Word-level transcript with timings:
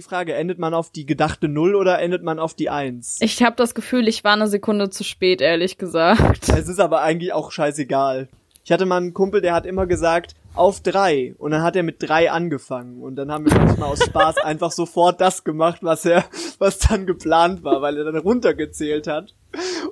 die 0.00 0.08
Frage, 0.08 0.32
endet 0.32 0.58
man 0.58 0.72
auf 0.72 0.90
die 0.90 1.04
gedachte 1.04 1.46
Null 1.46 1.74
oder 1.74 1.98
endet 1.98 2.22
man 2.22 2.38
auf 2.38 2.54
die 2.54 2.70
Eins? 2.70 3.18
Ich 3.20 3.42
habe 3.42 3.56
das 3.56 3.74
Gefühl, 3.74 4.08
ich 4.08 4.24
war 4.24 4.32
eine 4.32 4.48
Sekunde 4.48 4.88
zu 4.88 5.04
spät, 5.04 5.42
ehrlich 5.42 5.76
gesagt. 5.76 6.48
Es 6.48 6.68
ist 6.68 6.80
aber 6.80 7.02
eigentlich 7.02 7.34
auch 7.34 7.52
scheißegal. 7.52 8.28
Ich 8.64 8.72
hatte 8.72 8.86
mal 8.86 8.96
einen 8.96 9.12
Kumpel, 9.12 9.42
der 9.42 9.52
hat 9.52 9.66
immer 9.66 9.86
gesagt, 9.86 10.36
auf 10.54 10.80
drei. 10.80 11.34
Und 11.36 11.50
dann 11.50 11.62
hat 11.62 11.76
er 11.76 11.82
mit 11.82 11.96
drei 12.02 12.30
angefangen. 12.30 13.02
Und 13.02 13.16
dann 13.16 13.30
haben 13.30 13.44
wir 13.44 13.54
manchmal 13.58 13.90
aus 13.90 14.02
Spaß 14.02 14.38
einfach 14.42 14.72
sofort 14.72 15.20
das 15.20 15.44
gemacht, 15.44 15.80
was 15.82 16.06
er, 16.06 16.24
was 16.58 16.78
dann 16.78 17.04
geplant 17.04 17.62
war, 17.62 17.82
weil 17.82 17.98
er 17.98 18.04
dann 18.04 18.16
runtergezählt 18.16 19.06
hat. 19.06 19.34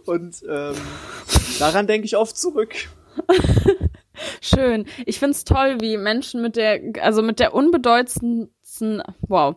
Und 0.06 0.42
ähm, 0.48 0.74
daran 1.58 1.86
denke 1.86 2.06
ich 2.06 2.16
oft 2.16 2.34
zurück. 2.34 2.74
Schön. 4.40 4.86
Ich 5.04 5.18
find's 5.18 5.44
toll, 5.44 5.76
wie 5.80 5.96
Menschen 5.96 6.40
mit 6.40 6.56
der, 6.56 6.80
also 7.02 7.22
mit 7.22 7.40
der 7.40 7.54
unbedeutendsten, 7.54 9.02
wow, 9.20 9.56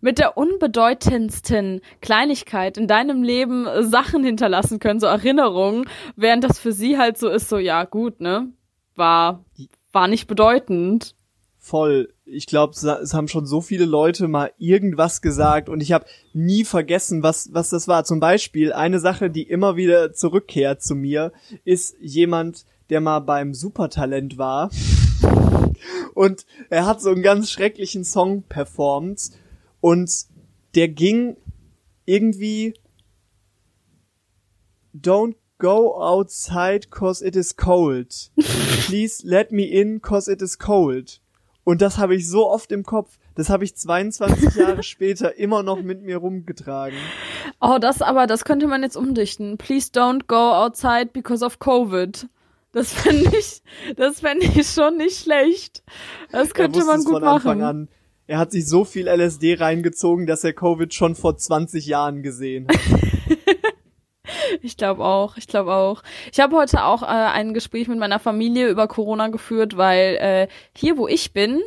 mit 0.00 0.18
der 0.18 0.36
unbedeutendsten 0.36 1.80
Kleinigkeit 2.00 2.76
in 2.76 2.86
deinem 2.86 3.22
Leben 3.22 3.66
Sachen 3.82 4.24
hinterlassen 4.24 4.78
können, 4.78 5.00
so 5.00 5.06
Erinnerungen, 5.06 5.86
während 6.16 6.44
das 6.44 6.58
für 6.58 6.72
sie 6.72 6.98
halt 6.98 7.18
so 7.18 7.28
ist, 7.28 7.48
so, 7.48 7.58
ja, 7.58 7.84
gut, 7.84 8.20
ne? 8.20 8.48
War, 8.96 9.44
war 9.92 10.08
nicht 10.08 10.26
bedeutend. 10.26 11.14
Voll. 11.58 12.12
Ich 12.24 12.46
glaube, 12.46 12.72
es 12.72 13.12
haben 13.12 13.28
schon 13.28 13.44
so 13.44 13.60
viele 13.60 13.84
Leute 13.84 14.28
mal 14.28 14.52
irgendwas 14.56 15.20
gesagt 15.20 15.68
und 15.68 15.82
ich 15.82 15.92
habe 15.92 16.06
nie 16.32 16.64
vergessen, 16.64 17.22
was, 17.22 17.50
was 17.52 17.70
das 17.70 17.86
war. 17.86 18.04
Zum 18.04 18.18
Beispiel 18.18 18.72
eine 18.72 18.98
Sache, 18.98 19.30
die 19.30 19.42
immer 19.42 19.76
wieder 19.76 20.12
zurückkehrt 20.12 20.82
zu 20.82 20.94
mir, 20.94 21.32
ist 21.64 21.96
jemand, 22.00 22.64
der 22.88 23.00
mal 23.00 23.20
beim 23.20 23.52
Supertalent 23.52 24.38
war. 24.38 24.70
Und 26.14 26.46
er 26.68 26.86
hat 26.86 27.00
so 27.00 27.10
einen 27.10 27.22
ganz 27.22 27.50
schrecklichen 27.50 28.04
Song 28.04 28.42
performt. 28.42 29.30
Und 29.80 30.10
der 30.74 30.88
ging 30.88 31.36
irgendwie 32.04 32.74
Don't 34.94 35.36
go 35.58 35.94
outside 35.94 36.88
cause 36.90 37.24
it 37.24 37.36
is 37.36 37.56
cold. 37.56 38.30
Please 38.86 39.22
let 39.24 39.52
me 39.52 39.64
in 39.64 40.00
cause 40.00 40.30
it 40.30 40.42
is 40.42 40.58
cold. 40.58 41.20
Und 41.64 41.82
das 41.82 41.98
habe 41.98 42.16
ich 42.16 42.28
so 42.28 42.48
oft 42.48 42.72
im 42.72 42.82
Kopf. 42.82 43.18
Das 43.36 43.48
habe 43.48 43.64
ich 43.64 43.76
22 43.76 44.56
Jahre 44.56 44.82
später 44.82 45.36
immer 45.36 45.62
noch 45.62 45.82
mit 45.82 46.02
mir 46.02 46.16
rumgetragen. 46.16 46.98
Oh, 47.60 47.78
das 47.80 48.02
aber, 48.02 48.26
das 48.26 48.44
könnte 48.44 48.66
man 48.66 48.82
jetzt 48.82 48.96
umdichten. 48.96 49.56
Please 49.56 49.90
don't 49.92 50.26
go 50.26 50.52
outside 50.52 51.10
because 51.12 51.44
of 51.44 51.58
Covid. 51.58 52.26
Das 52.72 52.92
fände 52.92 53.36
ich, 53.36 53.62
das 53.96 54.20
fände 54.20 54.46
ich 54.46 54.68
schon 54.68 54.96
nicht 54.96 55.22
schlecht. 55.22 55.82
Das 56.32 56.54
könnte 56.54 56.84
man 56.84 57.04
gut 57.04 57.14
von 57.14 57.24
Anfang 57.24 57.58
machen. 57.60 57.80
An. 57.82 57.88
Er 58.30 58.38
hat 58.38 58.52
sich 58.52 58.68
so 58.68 58.84
viel 58.84 59.08
LSD 59.08 59.54
reingezogen, 59.54 60.24
dass 60.24 60.44
er 60.44 60.52
Covid 60.52 60.94
schon 60.94 61.16
vor 61.16 61.36
20 61.36 61.84
Jahren 61.84 62.22
gesehen 62.22 62.68
hat. 62.68 62.78
ich 64.62 64.76
glaube 64.76 65.04
auch, 65.04 65.36
ich 65.36 65.48
glaube 65.48 65.74
auch. 65.74 66.04
Ich 66.32 66.38
habe 66.38 66.56
heute 66.56 66.84
auch 66.84 67.02
äh, 67.02 67.06
ein 67.06 67.54
Gespräch 67.54 67.88
mit 67.88 67.98
meiner 67.98 68.20
Familie 68.20 68.68
über 68.68 68.86
Corona 68.86 69.26
geführt, 69.26 69.76
weil 69.76 70.16
äh, 70.20 70.48
hier, 70.76 70.96
wo 70.96 71.08
ich 71.08 71.32
bin, 71.32 71.60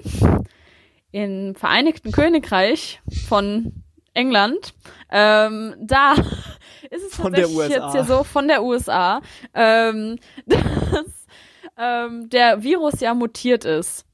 im 1.11 1.53
Vereinigten 1.53 2.13
Königreich 2.13 3.01
von 3.27 3.83
England, 4.13 4.73
ähm, 5.11 5.75
da 5.81 6.13
ist 6.91 7.07
es 7.09 7.13
von 7.13 7.33
tatsächlich 7.33 7.71
jetzt 7.71 7.91
hier 7.91 8.05
so 8.05 8.23
von 8.23 8.47
der 8.47 8.63
USA, 8.63 9.19
ähm, 9.53 10.17
dass 10.45 11.27
ähm, 11.77 12.29
der 12.29 12.63
Virus 12.63 13.01
ja 13.01 13.13
mutiert 13.13 13.65
ist. 13.65 14.05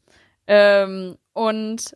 Ähm, 0.48 1.16
und 1.34 1.96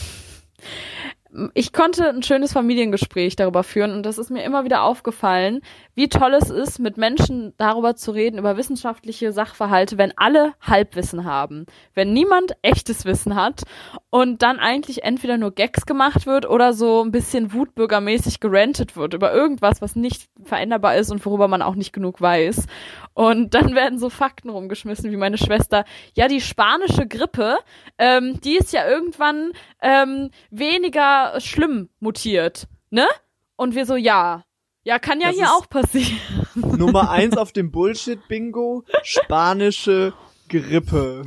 ich 1.53 1.71
konnte 1.71 2.09
ein 2.09 2.23
schönes 2.23 2.51
Familiengespräch 2.51 3.35
darüber 3.35 3.63
führen 3.63 3.93
und 3.93 4.03
das 4.03 4.17
ist 4.17 4.31
mir 4.31 4.43
immer 4.43 4.65
wieder 4.65 4.83
aufgefallen, 4.83 5.61
wie 5.95 6.09
toll 6.09 6.33
es 6.33 6.49
ist, 6.49 6.79
mit 6.79 6.97
Menschen 6.97 7.53
darüber 7.57 7.95
zu 7.95 8.11
reden, 8.11 8.37
über 8.37 8.57
wissenschaftliche 8.57 9.31
Sachverhalte, 9.31 9.97
wenn 9.97 10.13
alle 10.17 10.53
Halbwissen 10.61 11.23
haben, 11.23 11.65
wenn 11.93 12.11
niemand 12.11 12.53
echtes 12.61 13.05
Wissen 13.05 13.35
hat 13.35 13.63
und 14.09 14.41
dann 14.41 14.59
eigentlich 14.59 15.03
entweder 15.03 15.37
nur 15.37 15.51
Gags 15.51 15.85
gemacht 15.85 16.25
wird 16.25 16.49
oder 16.49 16.73
so 16.73 17.01
ein 17.01 17.11
bisschen 17.11 17.53
wutbürgermäßig 17.53 18.41
gerantet 18.41 18.97
wird 18.97 19.13
über 19.13 19.33
irgendwas, 19.33 19.81
was 19.81 19.95
nicht 19.95 20.29
veränderbar 20.43 20.97
ist 20.97 21.11
und 21.11 21.25
worüber 21.25 21.47
man 21.47 21.61
auch 21.61 21.75
nicht 21.75 21.93
genug 21.93 22.19
weiß. 22.19 22.65
Und 23.13 23.53
dann 23.53 23.75
werden 23.75 23.99
so 23.99 24.09
Fakten 24.09 24.49
rumgeschmissen, 24.49 25.11
wie 25.11 25.17
meine 25.17 25.37
Schwester, 25.37 25.85
ja, 26.13 26.27
die 26.27 26.41
spanische 26.41 27.07
Grippe, 27.07 27.57
ähm, 27.97 28.39
die 28.41 28.57
ist 28.57 28.73
ja 28.73 28.87
irgendwann 28.87 29.51
ähm, 29.81 30.31
weniger 30.49 31.39
schlimm 31.39 31.89
mutiert, 31.99 32.67
ne? 32.89 33.07
Und 33.55 33.75
wir 33.75 33.85
so, 33.85 33.95
ja, 33.95 34.43
ja, 34.83 34.97
kann 34.97 35.21
ja 35.21 35.27
das 35.27 35.35
hier 35.37 35.51
auch 35.51 35.69
passieren. 35.69 36.17
Nummer 36.55 37.11
eins 37.11 37.37
auf 37.37 37.51
dem 37.51 37.71
Bullshit-Bingo, 37.71 38.83
spanische 39.03 40.13
Grippe. 40.49 41.23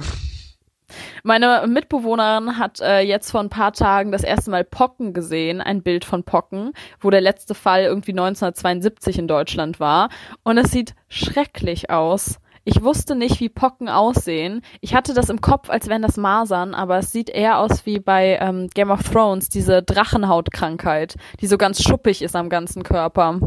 Meine 1.23 1.65
Mitbewohnerin 1.67 2.59
hat 2.59 2.81
äh, 2.81 3.01
jetzt 3.01 3.31
vor 3.31 3.41
ein 3.41 3.49
paar 3.49 3.73
Tagen 3.73 4.13
das 4.13 4.23
erste 4.23 4.51
Mal 4.51 4.65
Pocken 4.65 5.13
gesehen, 5.13 5.61
ein 5.61 5.83
Bild 5.83 6.05
von 6.05 6.25
Pocken, 6.25 6.73
wo 7.01 7.11
der 7.11 7.21
letzte 7.21 7.55
Fall 7.55 7.85
irgendwie 7.85 8.13
1972 8.13 9.19
in 9.19 9.29
Deutschland 9.29 9.81
war. 9.81 10.11
Und 10.43 10.59
es 10.59 10.71
sieht 10.71 10.95
schrecklich 11.09 11.91
aus. 11.91 12.39
Ich 12.67 12.83
wusste 12.83 13.15
nicht, 13.15 13.41
wie 13.41 13.51
Pocken 13.51 13.91
aussehen. 13.91 14.63
Ich 14.81 14.95
hatte 14.95 15.13
das 15.13 15.29
im 15.29 15.43
Kopf, 15.43 15.69
als 15.69 15.89
wären 15.89 16.01
das 16.01 16.17
Masern, 16.17 16.75
aber 16.75 16.99
es 16.99 17.13
sieht 17.13 17.29
eher 17.29 17.59
aus 17.59 17.85
wie 17.85 18.01
bei 18.01 18.39
ähm, 18.41 18.69
Game 18.73 18.91
of 18.91 19.03
Thrones, 19.03 19.51
diese 19.51 19.83
Drachenhautkrankheit, 19.83 21.17
die 21.41 21.47
so 21.47 21.59
ganz 21.59 21.83
schuppig 21.83 22.23
ist 22.23 22.35
am 22.35 22.49
ganzen 22.49 22.83
Körper. 22.83 23.41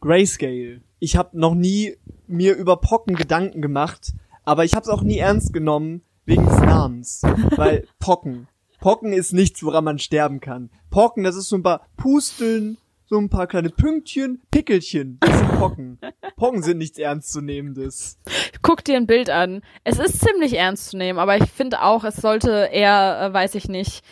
Grayscale. 0.00 0.82
Ich 0.98 1.16
habe 1.16 1.38
noch 1.38 1.54
nie 1.54 1.96
mir 2.26 2.56
über 2.56 2.76
Pocken 2.76 3.14
Gedanken 3.14 3.62
gemacht, 3.62 4.12
aber 4.44 4.64
ich 4.64 4.74
habe 4.74 4.82
es 4.82 4.90
auch 4.90 5.02
nie 5.02 5.18
ernst 5.18 5.54
genommen 5.54 6.02
wegen 6.26 6.44
des 6.44 6.60
Namens, 6.60 7.22
weil 7.56 7.86
Pocken. 7.98 8.48
Pocken 8.80 9.14
ist 9.14 9.32
nichts, 9.32 9.62
woran 9.62 9.84
man 9.84 9.98
sterben 9.98 10.40
kann. 10.40 10.70
Pocken, 10.90 11.24
das 11.24 11.36
ist 11.36 11.48
so 11.48 11.56
ein 11.56 11.62
paar 11.62 11.86
Pusteln, 11.96 12.76
so 13.08 13.18
ein 13.18 13.30
paar 13.30 13.46
kleine 13.46 13.70
Pünktchen, 13.70 14.42
Pickelchen. 14.50 15.18
Das 15.20 15.38
sind 15.38 15.52
Pocken. 15.52 15.98
Pocken 16.36 16.62
sind 16.62 16.78
nichts 16.78 16.98
Ernstzunehmendes. 16.98 18.18
Guck 18.62 18.84
dir 18.84 18.96
ein 18.96 19.06
Bild 19.06 19.30
an. 19.30 19.62
Es 19.84 19.98
ist 19.98 20.20
ziemlich 20.20 20.54
ernst 20.54 20.90
zu 20.90 20.98
nehmen, 20.98 21.18
aber 21.18 21.36
ich 21.36 21.50
finde 21.50 21.82
auch, 21.82 22.04
es 22.04 22.16
sollte 22.16 22.68
eher, 22.70 23.20
äh, 23.22 23.32
weiß 23.32 23.54
ich 23.54 23.68
nicht, 23.68 24.04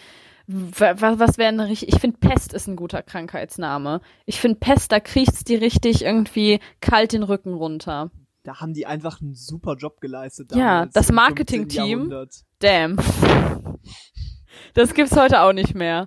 was, 0.47 1.19
was 1.19 1.39
wäre 1.39 1.49
eine 1.49 1.69
richtig, 1.69 1.93
ich 1.93 2.01
finde 2.01 2.19
Pest 2.19 2.55
ist 2.55 2.69
ein 2.69 2.77
guter 2.77 3.03
Krankheitsname. 3.03 4.01
Ich 4.25 4.41
finde 4.41 4.59
Pest, 4.61 4.93
da 4.93 5.01
kriecht's 5.01 5.45
dir 5.45 5.61
richtig 5.61 6.03
irgendwie 6.03 6.61
kalt 6.81 7.13
den 7.13 7.25
Rücken 7.25 7.53
runter. 7.55 8.11
Da 8.45 8.61
haben 8.61 8.73
die 8.73 8.87
einfach 8.87 9.21
einen 9.21 9.35
super 9.35 9.75
Job 9.75 10.01
geleistet. 10.01 10.55
Ja, 10.55 10.87
das 10.87 11.11
Marketing-Team. 11.11 12.15
Damn. 12.61 12.97
Das 14.75 14.95
gibt's 14.95 15.17
heute 15.17 15.41
auch 15.41 15.53
nicht 15.53 15.75
mehr. 15.75 16.07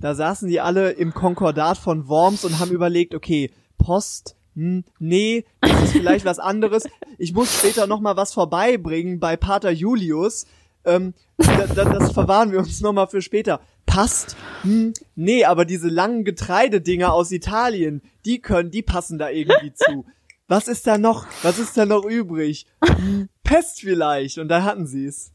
Da 0.00 0.14
saßen 0.14 0.48
die 0.48 0.60
alle 0.60 0.90
im 0.90 1.12
Konkordat 1.12 1.78
von 1.78 2.08
Worms 2.08 2.44
und 2.44 2.58
haben 2.58 2.70
überlegt, 2.70 3.14
okay, 3.14 3.50
Post, 3.78 4.36
hm, 4.54 4.84
nee, 4.98 5.44
das 5.60 5.82
ist 5.82 5.92
vielleicht 5.92 6.24
was 6.24 6.38
anderes. 6.38 6.84
Ich 7.16 7.32
muss 7.32 7.56
später 7.56 7.86
noch 7.86 8.00
mal 8.00 8.16
was 8.16 8.32
vorbeibringen 8.32 9.20
bei 9.20 9.36
Pater 9.36 9.70
Julius. 9.70 10.46
Ähm, 10.84 11.14
das, 11.36 11.74
das 11.74 12.12
verwahren 12.12 12.52
wir 12.52 12.58
uns 12.58 12.80
noch 12.80 12.92
mal 12.92 13.06
für 13.06 13.22
später. 13.22 13.60
Passt? 13.86 14.36
Hm, 14.62 14.94
nee, 15.16 15.44
aber 15.44 15.64
diese 15.64 15.88
langen 15.88 16.24
Getreidedinger 16.24 17.12
aus 17.12 17.32
Italien, 17.32 18.02
die 18.24 18.40
können, 18.40 18.70
die 18.70 18.82
passen 18.82 19.18
da 19.18 19.30
irgendwie 19.30 19.72
zu. 19.72 20.04
Was 20.46 20.66
ist 20.66 20.86
da 20.86 20.96
noch? 20.96 21.26
Was 21.42 21.58
ist 21.58 21.76
da 21.76 21.86
noch 21.86 22.04
übrig? 22.04 22.66
Hm, 22.84 23.28
Pest 23.44 23.80
vielleicht. 23.80 24.38
Und 24.38 24.48
da 24.48 24.62
hatten 24.62 24.86
sie 24.86 25.06
es. 25.06 25.32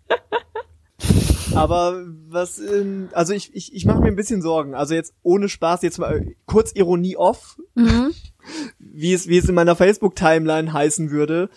Aber 1.56 2.04
was, 2.30 2.60
ähm, 2.60 3.10
also 3.14 3.34
ich, 3.34 3.54
ich, 3.56 3.74
ich 3.74 3.86
mache 3.86 4.00
mir 4.00 4.08
ein 4.08 4.16
bisschen 4.16 4.42
Sorgen. 4.42 4.76
Also 4.76 4.94
jetzt 4.96 5.14
ohne 5.22 5.50
Spaß, 5.50 5.82
jetzt 5.84 6.00
mal 6.00 6.26
kurz 6.46 6.72
Ironie 6.74 7.18
off, 7.18 7.58
mhm. 7.76 8.14
wie 8.80 9.14
es, 9.14 9.28
wie 9.28 9.38
es 9.38 9.50
in 9.50 9.56
meiner 9.56 9.76
Facebook-Timeline 9.76 10.74
heißen 10.74 11.12
würde. 11.12 11.50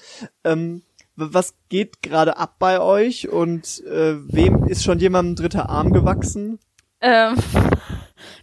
Ähm, 0.44 0.82
was 1.16 1.54
geht 1.70 2.02
gerade 2.02 2.36
ab 2.36 2.56
bei 2.58 2.80
euch 2.80 3.28
und 3.28 3.82
äh, 3.86 4.16
wem 4.26 4.64
ist 4.64 4.84
schon 4.84 4.98
jemandem 4.98 5.34
dritter 5.34 5.70
Arm 5.70 5.92
gewachsen? 5.92 6.58
Ähm, 7.00 7.36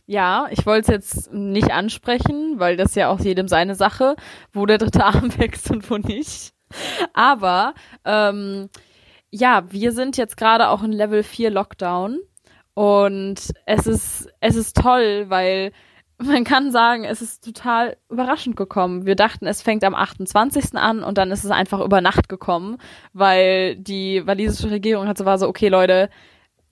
ja, 0.06 0.48
ich 0.50 0.66
wollte 0.66 0.82
es 0.82 0.88
jetzt 0.88 1.34
nicht 1.34 1.72
ansprechen, 1.72 2.56
weil 2.58 2.76
das 2.76 2.96
ja 2.96 3.10
auch 3.10 3.20
jedem 3.20 3.48
seine 3.48 3.76
Sache, 3.76 4.16
wo 4.54 4.66
der 4.66 4.80
dritte 4.80 5.06
Arm 5.06 5.38
wächst 5.38 5.70
und 5.72 5.90
wo 5.90 5.98
nicht. 5.98 6.54
Aber 7.14 7.76
ähm, 8.06 8.70
ja, 9.34 9.64
wir 9.72 9.92
sind 9.94 10.16
jetzt 10.16 10.38
gerade 10.38 10.70
auch 10.70 10.84
in 10.84 10.92
Level 10.92 11.24
4 11.24 11.50
Lockdown 11.50 12.20
und 12.76 13.40
es 13.66 13.88
ist, 13.88 14.30
es 14.40 14.56
ist 14.56 14.78
toll, 14.78 15.26
weil 15.30 15.72
man 16.20 16.44
kann 16.44 16.72
sagen, 16.72 17.04
es 17.04 17.20
ist 17.24 17.44
total 17.44 17.98
überraschend 18.10 18.56
gekommen. 18.56 19.08
Wir 19.08 19.16
dachten, 19.16 19.48
es 19.48 19.64
fängt 19.64 19.84
am 19.86 19.96
28. 19.96 20.76
an 20.76 21.04
und 21.04 21.18
dann 21.18 21.32
ist 21.32 21.44
es 21.44 21.50
einfach 21.50 21.80
über 21.82 22.00
Nacht 22.00 22.30
gekommen, 22.30 22.78
weil 23.14 23.76
die 23.76 24.26
walisische 24.28 24.70
Regierung 24.70 25.08
hat 25.08 25.18
so 25.18 25.26
war 25.26 25.40
so, 25.40 25.48
okay 25.48 25.68
Leute, 25.68 26.12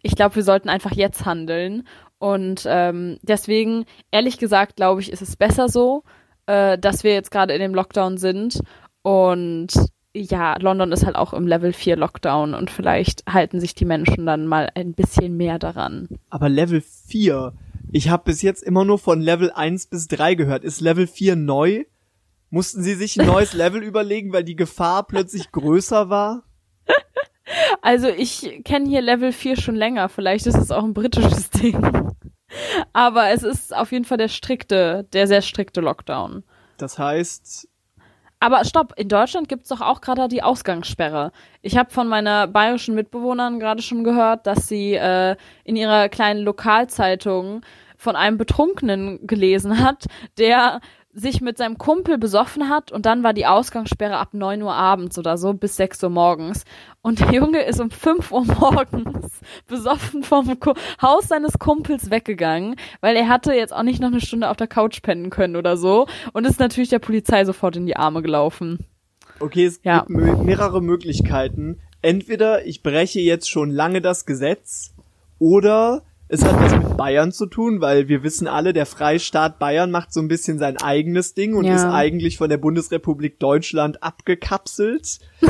ich 0.03 0.15
glaube, 0.15 0.35
wir 0.35 0.43
sollten 0.43 0.69
einfach 0.69 0.91
jetzt 0.91 1.25
handeln. 1.25 1.87
Und 2.19 2.65
ähm, 2.67 3.17
deswegen, 3.23 3.85
ehrlich 4.11 4.37
gesagt, 4.37 4.75
glaube 4.75 5.01
ich, 5.01 5.11
ist 5.11 5.23
es 5.23 5.35
besser 5.35 5.67
so, 5.67 6.03
äh, 6.45 6.77
dass 6.77 7.03
wir 7.03 7.13
jetzt 7.13 7.31
gerade 7.31 7.55
in 7.55 7.59
dem 7.59 7.73
Lockdown 7.73 8.17
sind. 8.17 8.61
Und 9.01 9.73
ja, 10.13 10.57
London 10.59 10.91
ist 10.91 11.05
halt 11.05 11.15
auch 11.15 11.33
im 11.33 11.47
Level 11.47 11.73
4 11.73 11.95
Lockdown 11.95 12.53
und 12.53 12.69
vielleicht 12.69 13.23
halten 13.27 13.59
sich 13.59 13.75
die 13.75 13.85
Menschen 13.85 14.25
dann 14.25 14.45
mal 14.45 14.69
ein 14.75 14.93
bisschen 14.93 15.37
mehr 15.37 15.59
daran. 15.59 16.09
Aber 16.29 16.49
Level 16.49 16.81
4, 16.81 17.53
ich 17.91 18.09
habe 18.09 18.23
bis 18.25 18.41
jetzt 18.41 18.63
immer 18.63 18.83
nur 18.83 18.99
von 18.99 19.21
Level 19.21 19.51
1 19.51 19.87
bis 19.87 20.07
3 20.07 20.35
gehört. 20.35 20.63
Ist 20.63 20.81
Level 20.81 21.07
4 21.07 21.35
neu? 21.35 21.85
Mussten 22.49 22.83
sie 22.83 22.95
sich 22.95 23.19
ein 23.19 23.27
neues 23.27 23.53
Level 23.53 23.83
überlegen, 23.83 24.33
weil 24.33 24.43
die 24.43 24.57
Gefahr 24.57 25.07
plötzlich 25.07 25.51
größer 25.51 26.09
war? 26.09 26.43
Also 27.81 28.07
ich 28.07 28.61
kenne 28.63 28.87
hier 28.87 29.01
Level 29.01 29.31
4 29.31 29.57
schon 29.57 29.75
länger, 29.75 30.09
vielleicht 30.09 30.45
ist 30.45 30.57
es 30.57 30.71
auch 30.71 30.83
ein 30.83 30.93
britisches 30.93 31.49
Ding. 31.51 32.13
Aber 32.93 33.29
es 33.29 33.43
ist 33.43 33.75
auf 33.75 33.91
jeden 33.91 34.05
Fall 34.05 34.17
der 34.17 34.27
strikte, 34.27 35.07
der 35.13 35.27
sehr 35.27 35.41
strikte 35.41 35.81
Lockdown. 35.81 36.43
Das 36.77 36.97
heißt, 36.97 37.69
aber 38.41 38.65
stopp, 38.65 38.93
in 38.97 39.07
Deutschland 39.07 39.47
gibt's 39.47 39.69
doch 39.69 39.81
auch 39.81 40.01
gerade 40.01 40.27
die 40.27 40.41
Ausgangssperre. 40.41 41.31
Ich 41.61 41.77
habe 41.77 41.91
von 41.91 42.07
meiner 42.07 42.47
bayerischen 42.47 42.95
Mitbewohnern 42.95 43.59
gerade 43.59 43.83
schon 43.83 44.03
gehört, 44.03 44.47
dass 44.47 44.67
sie 44.67 44.95
äh, 44.95 45.35
in 45.63 45.75
ihrer 45.75 46.09
kleinen 46.09 46.41
Lokalzeitung 46.41 47.61
von 47.97 48.15
einem 48.15 48.39
Betrunkenen 48.39 49.27
gelesen 49.27 49.83
hat, 49.83 50.05
der 50.39 50.81
sich 51.13 51.41
mit 51.41 51.57
seinem 51.57 51.77
Kumpel 51.77 52.17
besoffen 52.17 52.69
hat 52.69 52.91
und 52.91 53.05
dann 53.05 53.23
war 53.23 53.33
die 53.33 53.45
Ausgangssperre 53.45 54.17
ab 54.17 54.33
neun 54.33 54.61
Uhr 54.61 54.73
abends 54.73 55.17
oder 55.19 55.37
so 55.37 55.53
bis 55.53 55.75
sechs 55.75 56.01
Uhr 56.03 56.09
morgens. 56.09 56.63
Und 57.01 57.19
der 57.19 57.31
Junge 57.31 57.63
ist 57.63 57.81
um 57.81 57.91
fünf 57.91 58.31
Uhr 58.31 58.45
morgens 58.45 59.31
besoffen 59.67 60.23
vom 60.23 60.59
Ku 60.59 60.73
Haus 61.01 61.27
seines 61.27 61.59
Kumpels 61.59 62.11
weggegangen, 62.11 62.75
weil 63.01 63.15
er 63.15 63.27
hatte 63.27 63.53
jetzt 63.53 63.73
auch 63.73 63.83
nicht 63.83 63.99
noch 63.99 64.07
eine 64.07 64.21
Stunde 64.21 64.49
auf 64.49 64.57
der 64.57 64.67
Couch 64.67 65.01
pennen 65.01 65.29
können 65.29 65.55
oder 65.55 65.77
so 65.77 66.07
und 66.33 66.45
ist 66.45 66.59
natürlich 66.59 66.89
der 66.89 66.99
Polizei 66.99 67.43
sofort 67.43 67.75
in 67.75 67.85
die 67.85 67.97
Arme 67.97 68.21
gelaufen. 68.21 68.85
Okay, 69.39 69.65
es 69.65 69.81
ja. 69.83 70.05
gibt 70.05 70.43
mehrere 70.43 70.81
Möglichkeiten. 70.81 71.79
Entweder 72.01 72.65
ich 72.65 72.83
breche 72.83 73.19
jetzt 73.19 73.49
schon 73.49 73.69
lange 73.69 74.01
das 74.01 74.25
Gesetz 74.25 74.93
oder 75.39 76.03
es 76.33 76.45
hat 76.45 76.57
was 76.61 76.71
mit 76.71 76.95
Bayern 76.95 77.33
zu 77.33 77.45
tun, 77.45 77.81
weil 77.81 78.07
wir 78.07 78.23
wissen 78.23 78.47
alle, 78.47 78.71
der 78.71 78.85
Freistaat 78.85 79.59
Bayern 79.59 79.91
macht 79.91 80.13
so 80.13 80.21
ein 80.21 80.29
bisschen 80.29 80.59
sein 80.59 80.77
eigenes 80.77 81.33
Ding 81.33 81.55
und 81.55 81.65
ja. 81.65 81.75
ist 81.75 81.83
eigentlich 81.83 82.37
von 82.37 82.49
der 82.49 82.57
Bundesrepublik 82.57 83.37
Deutschland 83.37 84.01
abgekapselt. 84.01 85.19
äh, 85.41 85.47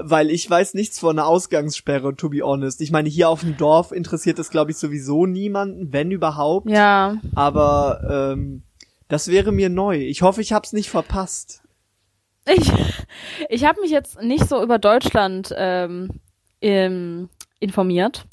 weil 0.00 0.30
ich 0.30 0.50
weiß 0.50 0.74
nichts 0.74 0.98
von 0.98 1.16
einer 1.16 1.28
Ausgangssperre, 1.28 2.16
to 2.16 2.30
be 2.30 2.42
honest. 2.42 2.80
Ich 2.80 2.90
meine, 2.90 3.08
hier 3.08 3.28
auf 3.28 3.42
dem 3.42 3.56
Dorf 3.56 3.92
interessiert 3.92 4.40
es, 4.40 4.50
glaube 4.50 4.72
ich, 4.72 4.78
sowieso 4.78 5.24
niemanden, 5.24 5.92
wenn 5.92 6.10
überhaupt. 6.10 6.68
Ja. 6.68 7.18
Aber 7.36 8.32
ähm, 8.34 8.64
das 9.06 9.28
wäre 9.28 9.52
mir 9.52 9.68
neu. 9.68 9.98
Ich 9.98 10.22
hoffe, 10.22 10.40
ich 10.40 10.52
hab's 10.52 10.72
nicht 10.72 10.90
verpasst. 10.90 11.62
Ich, 12.44 12.72
ich 13.50 13.64
habe 13.64 13.80
mich 13.82 13.92
jetzt 13.92 14.20
nicht 14.20 14.48
so 14.48 14.64
über 14.64 14.80
Deutschland 14.80 15.54
ähm, 15.56 16.10
im, 16.58 17.28
informiert. 17.60 18.26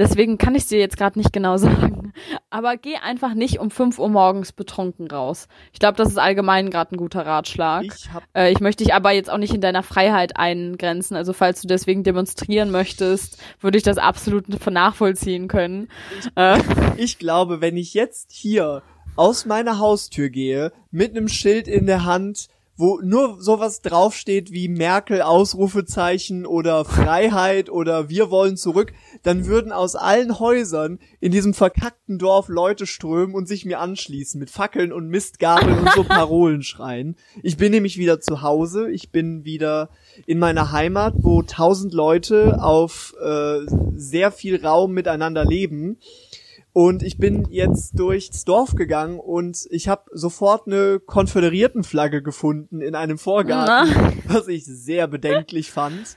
Deswegen 0.00 0.38
kann 0.38 0.54
ich 0.54 0.66
dir 0.66 0.78
jetzt 0.78 0.96
gerade 0.96 1.18
nicht 1.18 1.30
genau 1.30 1.56
sagen. 1.58 2.14
Aber 2.48 2.78
geh 2.78 2.96
einfach 2.96 3.34
nicht 3.34 3.60
um 3.60 3.70
5 3.70 3.98
Uhr 3.98 4.08
morgens 4.08 4.52
betrunken 4.52 5.08
raus. 5.08 5.46
Ich 5.74 5.78
glaube, 5.78 5.96
das 5.96 6.08
ist 6.08 6.18
allgemein 6.18 6.70
gerade 6.70 6.94
ein 6.94 6.98
guter 6.98 7.26
Ratschlag. 7.26 7.84
Ich, 7.84 8.08
äh, 8.34 8.50
ich 8.50 8.60
möchte 8.60 8.82
dich 8.82 8.94
aber 8.94 9.12
jetzt 9.12 9.28
auch 9.28 9.36
nicht 9.36 9.54
in 9.54 9.60
deiner 9.60 9.82
Freiheit 9.82 10.38
eingrenzen. 10.38 11.16
Also 11.16 11.34
falls 11.34 11.60
du 11.60 11.68
deswegen 11.68 12.02
demonstrieren 12.02 12.70
möchtest, 12.70 13.36
würde 13.60 13.76
ich 13.76 13.84
das 13.84 13.98
absolut 13.98 14.46
nachvollziehen 14.70 15.48
können. 15.48 15.88
Ich, 16.18 16.30
äh. 16.34 16.58
ich 16.96 17.18
glaube, 17.18 17.60
wenn 17.60 17.76
ich 17.76 17.92
jetzt 17.92 18.32
hier 18.32 18.82
aus 19.16 19.44
meiner 19.44 19.78
Haustür 19.78 20.30
gehe, 20.30 20.72
mit 20.90 21.10
einem 21.10 21.28
Schild 21.28 21.68
in 21.68 21.84
der 21.84 22.06
Hand, 22.06 22.48
wo 22.80 23.00
nur 23.02 23.40
sowas 23.40 23.82
draufsteht 23.82 24.50
wie 24.50 24.68
Merkel 24.68 25.22
Ausrufezeichen 25.22 26.46
oder 26.46 26.84
Freiheit 26.84 27.70
oder 27.70 28.08
wir 28.08 28.30
wollen 28.30 28.56
zurück, 28.56 28.92
dann 29.22 29.46
würden 29.46 29.70
aus 29.70 29.94
allen 29.94 30.40
Häusern 30.40 30.98
in 31.20 31.30
diesem 31.30 31.54
verkackten 31.54 32.18
Dorf 32.18 32.48
Leute 32.48 32.86
strömen 32.86 33.34
und 33.34 33.46
sich 33.46 33.64
mir 33.64 33.78
anschließen 33.78 34.40
mit 34.40 34.50
Fackeln 34.50 34.92
und 34.92 35.08
Mistgabeln 35.08 35.78
und 35.78 35.92
so 35.92 36.04
Parolen 36.08 36.62
schreien. 36.62 37.16
Ich 37.42 37.56
bin 37.56 37.70
nämlich 37.70 37.98
wieder 37.98 38.20
zu 38.20 38.42
Hause, 38.42 38.90
ich 38.90 39.12
bin 39.12 39.44
wieder 39.44 39.90
in 40.26 40.38
meiner 40.38 40.72
Heimat, 40.72 41.14
wo 41.18 41.42
tausend 41.42 41.92
Leute 41.92 42.62
auf 42.62 43.14
äh, 43.22 43.60
sehr 43.94 44.32
viel 44.32 44.64
Raum 44.64 44.92
miteinander 44.92 45.44
leben 45.44 45.98
und 46.72 47.02
ich 47.02 47.18
bin 47.18 47.46
jetzt 47.50 47.98
durchs 47.98 48.44
Dorf 48.44 48.74
gegangen 48.74 49.18
und 49.18 49.66
ich 49.70 49.88
habe 49.88 50.04
sofort 50.12 50.66
eine 50.66 51.00
Konföderiertenflagge 51.00 52.22
gefunden 52.22 52.80
in 52.80 52.94
einem 52.94 53.18
Vorgarten, 53.18 53.92
Na. 53.92 54.12
was 54.32 54.48
ich 54.48 54.64
sehr 54.64 55.08
bedenklich 55.08 55.70
fand. 55.70 56.16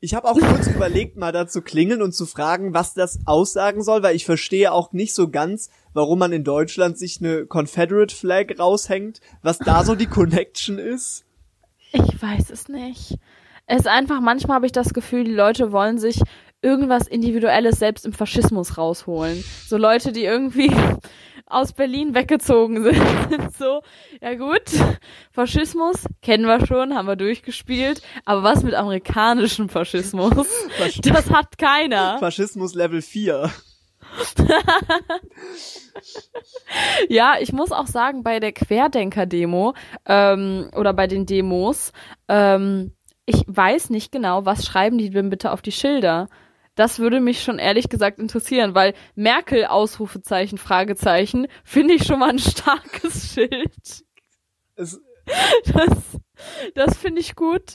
Ich 0.00 0.14
habe 0.14 0.28
auch 0.28 0.38
kurz 0.38 0.68
überlegt, 0.68 1.16
mal 1.16 1.32
da 1.32 1.48
zu 1.48 1.60
klingeln 1.60 2.02
und 2.02 2.12
zu 2.12 2.24
fragen, 2.24 2.72
was 2.72 2.94
das 2.94 3.18
aussagen 3.24 3.82
soll, 3.82 4.04
weil 4.04 4.14
ich 4.14 4.24
verstehe 4.24 4.70
auch 4.70 4.92
nicht 4.92 5.12
so 5.12 5.28
ganz, 5.28 5.70
warum 5.92 6.20
man 6.20 6.32
in 6.32 6.44
Deutschland 6.44 6.96
sich 6.96 7.18
eine 7.20 7.46
Confederate 7.46 8.14
Flag 8.14 8.46
raushängt, 8.60 9.20
was 9.42 9.58
da 9.58 9.82
so 9.84 9.96
die 9.96 10.06
Connection 10.06 10.78
ist. 10.78 11.24
Ich 11.90 12.22
weiß 12.22 12.50
es 12.50 12.68
nicht. 12.68 13.16
Es 13.66 13.80
ist 13.80 13.86
einfach, 13.88 14.20
manchmal 14.20 14.56
habe 14.56 14.66
ich 14.66 14.72
das 14.72 14.94
Gefühl, 14.94 15.24
die 15.24 15.34
Leute 15.34 15.72
wollen 15.72 15.98
sich 15.98 16.22
irgendwas 16.62 17.06
Individuelles 17.06 17.78
selbst 17.78 18.04
im 18.04 18.12
Faschismus 18.12 18.78
rausholen. 18.78 19.44
So 19.66 19.76
Leute, 19.76 20.12
die 20.12 20.24
irgendwie 20.24 20.70
aus 21.46 21.72
Berlin 21.72 22.14
weggezogen 22.14 22.82
sind, 23.30 23.56
so, 23.56 23.82
ja 24.20 24.34
gut, 24.34 24.64
Faschismus 25.30 26.04
kennen 26.20 26.46
wir 26.46 26.66
schon, 26.66 26.94
haben 26.94 27.08
wir 27.08 27.16
durchgespielt, 27.16 28.02
aber 28.24 28.42
was 28.42 28.62
mit 28.62 28.74
amerikanischem 28.74 29.68
Faschismus? 29.68 30.46
Fasch 30.76 31.00
das 31.00 31.30
hat 31.30 31.56
keiner. 31.58 32.18
Faschismus 32.18 32.74
Level 32.74 33.00
4. 33.02 33.50
ja, 37.08 37.34
ich 37.40 37.52
muss 37.52 37.72
auch 37.72 37.86
sagen, 37.86 38.22
bei 38.22 38.40
der 38.40 38.52
Querdenker-Demo 38.52 39.74
ähm, 40.06 40.70
oder 40.74 40.92
bei 40.92 41.06
den 41.06 41.26
Demos, 41.26 41.92
ähm, 42.28 42.92
ich 43.26 43.44
weiß 43.46 43.90
nicht 43.90 44.10
genau, 44.10 44.46
was 44.46 44.64
schreiben 44.64 44.96
die 44.98 45.10
denn 45.10 45.28
bitte 45.28 45.52
auf 45.52 45.60
die 45.60 45.72
Schilder? 45.72 46.28
Das 46.78 47.00
würde 47.00 47.18
mich 47.18 47.42
schon 47.42 47.58
ehrlich 47.58 47.88
gesagt 47.88 48.20
interessieren, 48.20 48.72
weil 48.72 48.94
Merkel 49.16 49.64
Ausrufezeichen 49.64 50.58
Fragezeichen 50.58 51.48
finde 51.64 51.94
ich 51.94 52.04
schon 52.04 52.20
mal 52.20 52.30
ein 52.30 52.38
starkes 52.38 53.32
Schild. 53.34 54.04
Es 54.76 55.00
das 55.74 55.98
das 56.76 56.96
finde 56.96 57.20
ich 57.20 57.34
gut. 57.34 57.74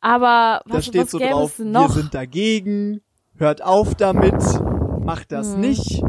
Aber 0.00 0.62
was, 0.64 0.76
da 0.78 0.82
steht 0.82 1.02
was 1.02 1.10
so 1.12 1.18
drauf, 1.20 1.60
wir 1.60 1.88
sind 1.90 2.12
dagegen, 2.12 3.02
hört 3.36 3.62
auf 3.62 3.94
damit, 3.94 4.34
macht 4.98 5.30
das 5.30 5.52
hm. 5.52 5.60
nicht. 5.60 6.02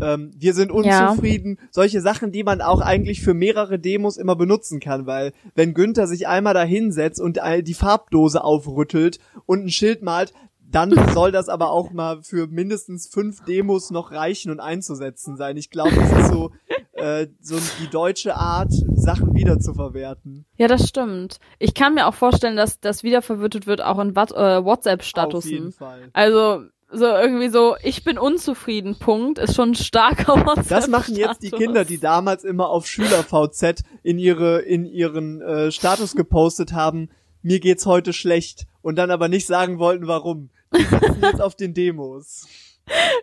Ähm, 0.00 0.30
wir 0.36 0.54
sind 0.54 0.70
unzufrieden. 0.70 1.56
Ja. 1.60 1.68
Solche 1.72 2.00
Sachen, 2.00 2.30
die 2.30 2.44
man 2.44 2.60
auch 2.60 2.80
eigentlich 2.80 3.22
für 3.22 3.34
mehrere 3.34 3.80
Demos 3.80 4.16
immer 4.16 4.36
benutzen 4.36 4.78
kann, 4.78 5.06
weil 5.06 5.32
wenn 5.56 5.74
Günther 5.74 6.06
sich 6.06 6.28
einmal 6.28 6.54
da 6.54 6.62
hinsetzt 6.62 7.20
und 7.20 7.40
die 7.62 7.74
Farbdose 7.74 8.44
aufrüttelt 8.44 9.18
und 9.46 9.64
ein 9.64 9.70
Schild 9.70 10.02
malt, 10.02 10.32
dann 10.70 10.92
soll 11.12 11.32
das 11.32 11.48
aber 11.48 11.70
auch 11.70 11.92
mal 11.92 12.22
für 12.22 12.46
mindestens 12.46 13.08
fünf 13.08 13.42
Demos 13.44 13.90
noch 13.90 14.12
reichen 14.12 14.50
und 14.50 14.60
einzusetzen 14.60 15.36
sein. 15.36 15.56
Ich 15.56 15.70
glaube, 15.70 15.94
das 15.94 16.12
ist 16.12 16.32
so, 16.32 16.50
äh, 16.92 17.26
so 17.40 17.56
die 17.80 17.88
deutsche 17.88 18.36
Art, 18.36 18.72
Sachen 18.94 19.34
wiederzuverwerten. 19.34 20.44
Ja, 20.56 20.68
das 20.68 20.86
stimmt. 20.86 21.38
Ich 21.58 21.74
kann 21.74 21.94
mir 21.94 22.06
auch 22.06 22.14
vorstellen, 22.14 22.56
dass 22.56 22.80
das 22.80 23.02
wiederverwertet 23.02 23.66
wird 23.66 23.82
auch 23.82 23.98
in 23.98 24.10
äh, 24.10 24.14
WhatsApp-Statusen. 24.14 25.36
Auf 25.36 25.44
jeden 25.50 25.72
Fall. 25.72 26.10
Also 26.12 26.64
so 26.90 27.04
irgendwie 27.04 27.48
so, 27.48 27.76
ich 27.82 28.02
bin 28.02 28.18
unzufrieden, 28.18 28.98
Punkt, 28.98 29.38
ist 29.38 29.54
schon 29.54 29.70
ein 29.70 29.74
starker 29.74 30.46
WhatsApp. 30.46 30.68
Das 30.68 30.88
machen 30.88 31.14
jetzt 31.16 31.42
die 31.42 31.50
Kinder, 31.50 31.84
die 31.84 31.98
damals 31.98 32.44
immer 32.44 32.68
auf 32.68 32.86
SchülerVZ 32.86 33.84
in 34.02 34.18
ihre, 34.18 34.60
in 34.60 34.86
ihren 34.86 35.40
äh, 35.40 35.70
Status 35.70 36.14
gepostet 36.14 36.72
haben, 36.72 37.10
mir 37.42 37.60
geht's 37.60 37.86
heute 37.86 38.12
schlecht 38.12 38.66
und 38.82 38.96
dann 38.96 39.10
aber 39.10 39.28
nicht 39.28 39.46
sagen 39.46 39.78
wollten, 39.78 40.06
warum. 40.06 40.50
Jetzt 40.72 41.40
auf 41.40 41.54
den 41.56 41.74
Demos. 41.74 42.46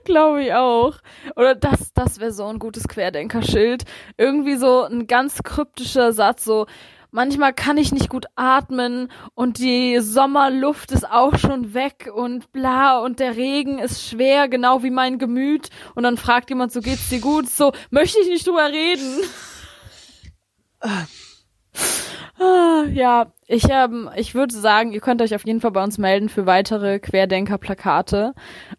Glaube 0.04 0.44
ich 0.44 0.54
auch. 0.54 0.98
Oder 1.36 1.56
das, 1.56 1.94
das 1.94 2.20
wäre 2.20 2.32
so 2.32 2.46
ein 2.46 2.60
gutes 2.60 2.88
Querdenkerschild. 2.88 3.84
Irgendwie 4.18 4.56
so 4.56 4.84
ein 4.84 5.08
ganz 5.08 5.42
kryptischer 5.44 6.14
Satz, 6.14 6.46
so, 6.46 6.68
manchmal 7.12 7.54
kann 7.54 7.78
ich 7.78 7.92
nicht 7.92 8.10
gut 8.10 8.26
atmen 8.36 9.10
und 9.34 9.58
die 9.58 10.00
Sommerluft 10.02 10.92
ist 10.92 11.10
auch 11.10 11.38
schon 11.38 11.74
weg 11.74 12.12
und 12.14 12.52
bla 12.52 13.00
und 13.00 13.20
der 13.20 13.38
Regen 13.38 13.80
ist 13.80 14.08
schwer, 14.08 14.48
genau 14.50 14.84
wie 14.84 14.92
mein 14.92 15.18
Gemüt. 15.18 15.70
Und 15.96 16.04
dann 16.04 16.18
fragt 16.18 16.50
jemand, 16.50 16.72
so 16.72 16.82
geht's 16.82 17.10
dir 17.10 17.22
gut? 17.22 17.50
So, 17.50 17.72
möchte 17.90 18.20
ich 18.20 18.28
nicht 18.28 18.46
drüber 18.46 18.68
reden. 18.70 19.22
Ah, 22.38 22.84
ja, 22.92 23.32
ich, 23.48 23.66
ähm, 23.70 24.10
ich 24.16 24.36
würde 24.36 24.54
sagen, 24.54 24.92
ihr 24.92 25.00
könnt 25.00 25.22
euch 25.22 25.34
auf 25.36 25.46
jeden 25.46 25.62
Fall 25.62 25.72
bei 25.72 25.84
uns 25.84 25.98
melden 25.98 26.28
für 26.30 26.46
weitere 26.46 27.00
Querdenker-Plakate. 27.00 28.34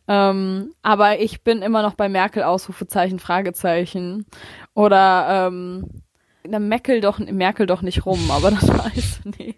Ähm, 0.08 0.72
aber 0.82 1.20
ich 1.20 1.42
bin 1.42 1.62
immer 1.62 1.82
noch 1.82 1.94
bei 1.94 2.08
Merkel 2.08 2.42
Ausrufezeichen, 2.42 3.18
Fragezeichen. 3.18 4.26
Oder 4.74 5.48
ähm, 5.48 6.02
na, 6.46 6.58
Merkel 6.58 7.00
doch, 7.00 7.18
Merkel 7.18 7.66
doch 7.66 7.80
nicht 7.82 8.04
rum, 8.04 8.30
aber 8.30 8.50
das 8.50 8.68
weiß, 8.78 9.20
nee. 9.38 9.56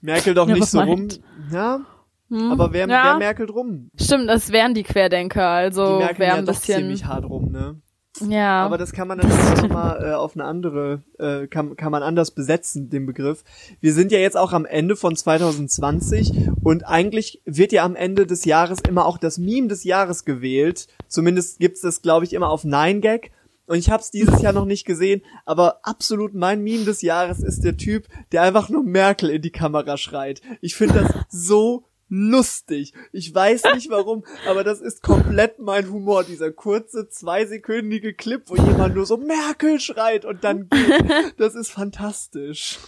Merkel 0.00 0.34
doch 0.34 0.46
Ja, 0.46 0.54
nicht 0.54 0.66
so 0.68 0.80
rum. 0.80 1.00
meint? 1.00 1.20
Ja, 1.50 1.80
Hm? 2.28 2.50
aber 2.52 2.72
wer, 2.72 2.88
ja, 2.88 3.04
wer 3.04 3.18
merkelt 3.18 3.50
rum? 3.50 3.90
Stimmt, 4.00 4.28
das 4.28 4.50
wären 4.50 4.74
die 4.74 4.82
Querdenker, 4.82 5.42
Die 5.42 5.46
also 5.56 5.98
merken 5.98 6.18
wer 6.20 6.26
ja 6.28 6.34
ein 6.34 6.44
doch 6.44 6.54
bisschen. 6.54 6.80
ziemlich 6.80 7.04
hart 7.04 7.24
rum, 7.24 7.50
ne? 7.52 7.80
Ja. 8.20 8.64
Aber 8.64 8.78
das 8.78 8.92
kann 8.92 9.08
man 9.08 9.18
natürlich 9.18 9.64
auch 9.64 9.68
mal 9.68 10.04
äh, 10.04 10.12
auf 10.14 10.34
eine 10.34 10.44
andere, 10.44 11.02
äh, 11.18 11.46
kann, 11.46 11.76
kann 11.76 11.92
man 11.92 12.02
anders 12.02 12.30
besetzen, 12.30 12.90
den 12.90 13.06
Begriff. 13.06 13.44
Wir 13.80 13.92
sind 13.92 14.12
ja 14.12 14.18
jetzt 14.18 14.36
auch 14.36 14.52
am 14.52 14.64
Ende 14.64 14.96
von 14.96 15.16
2020 15.16 16.50
und 16.62 16.86
eigentlich 16.86 17.42
wird 17.44 17.72
ja 17.72 17.84
am 17.84 17.96
Ende 17.96 18.26
des 18.26 18.44
Jahres 18.44 18.78
immer 18.88 19.06
auch 19.06 19.18
das 19.18 19.38
Meme 19.38 19.68
des 19.68 19.84
Jahres 19.84 20.24
gewählt. 20.24 20.88
Zumindest 21.08 21.58
gibt's 21.58 21.80
das, 21.80 22.02
glaube 22.02 22.24
ich, 22.24 22.32
immer 22.32 22.50
auf 22.50 22.64
9gag. 22.64 23.30
Und 23.66 23.78
ich 23.78 23.90
habe 23.90 24.00
es 24.00 24.10
dieses 24.10 24.42
Jahr 24.42 24.52
noch 24.52 24.64
nicht 24.64 24.84
gesehen, 24.84 25.22
aber 25.44 25.80
absolut 25.82 26.34
mein 26.34 26.62
Meme 26.62 26.84
des 26.84 27.02
Jahres 27.02 27.42
ist 27.42 27.64
der 27.64 27.76
Typ, 27.76 28.06
der 28.30 28.42
einfach 28.42 28.68
nur 28.68 28.84
Merkel 28.84 29.28
in 29.28 29.42
die 29.42 29.50
Kamera 29.50 29.96
schreit. 29.96 30.40
Ich 30.60 30.76
finde 30.76 31.00
das 31.00 31.12
so 31.28 31.84
lustig. 32.08 32.92
Ich 33.12 33.34
weiß 33.34 33.64
nicht 33.74 33.90
warum, 33.90 34.24
aber 34.46 34.64
das 34.64 34.80
ist 34.80 35.02
komplett 35.02 35.58
mein 35.58 35.90
Humor. 35.90 36.24
Dieser 36.24 36.52
kurze, 36.52 37.08
zweisekündige 37.08 38.14
Clip, 38.14 38.42
wo 38.46 38.56
jemand 38.56 38.94
nur 38.94 39.06
so 39.06 39.16
Merkel 39.16 39.80
schreit 39.80 40.24
und 40.24 40.44
dann 40.44 40.68
geht. 40.68 41.34
Das 41.38 41.54
ist 41.54 41.70
fantastisch. 41.70 42.78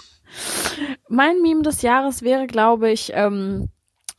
Mein 1.08 1.40
Meme 1.40 1.62
des 1.62 1.82
Jahres 1.82 2.22
wäre, 2.22 2.46
glaube 2.46 2.90
ich, 2.90 3.12
ähm, 3.14 3.70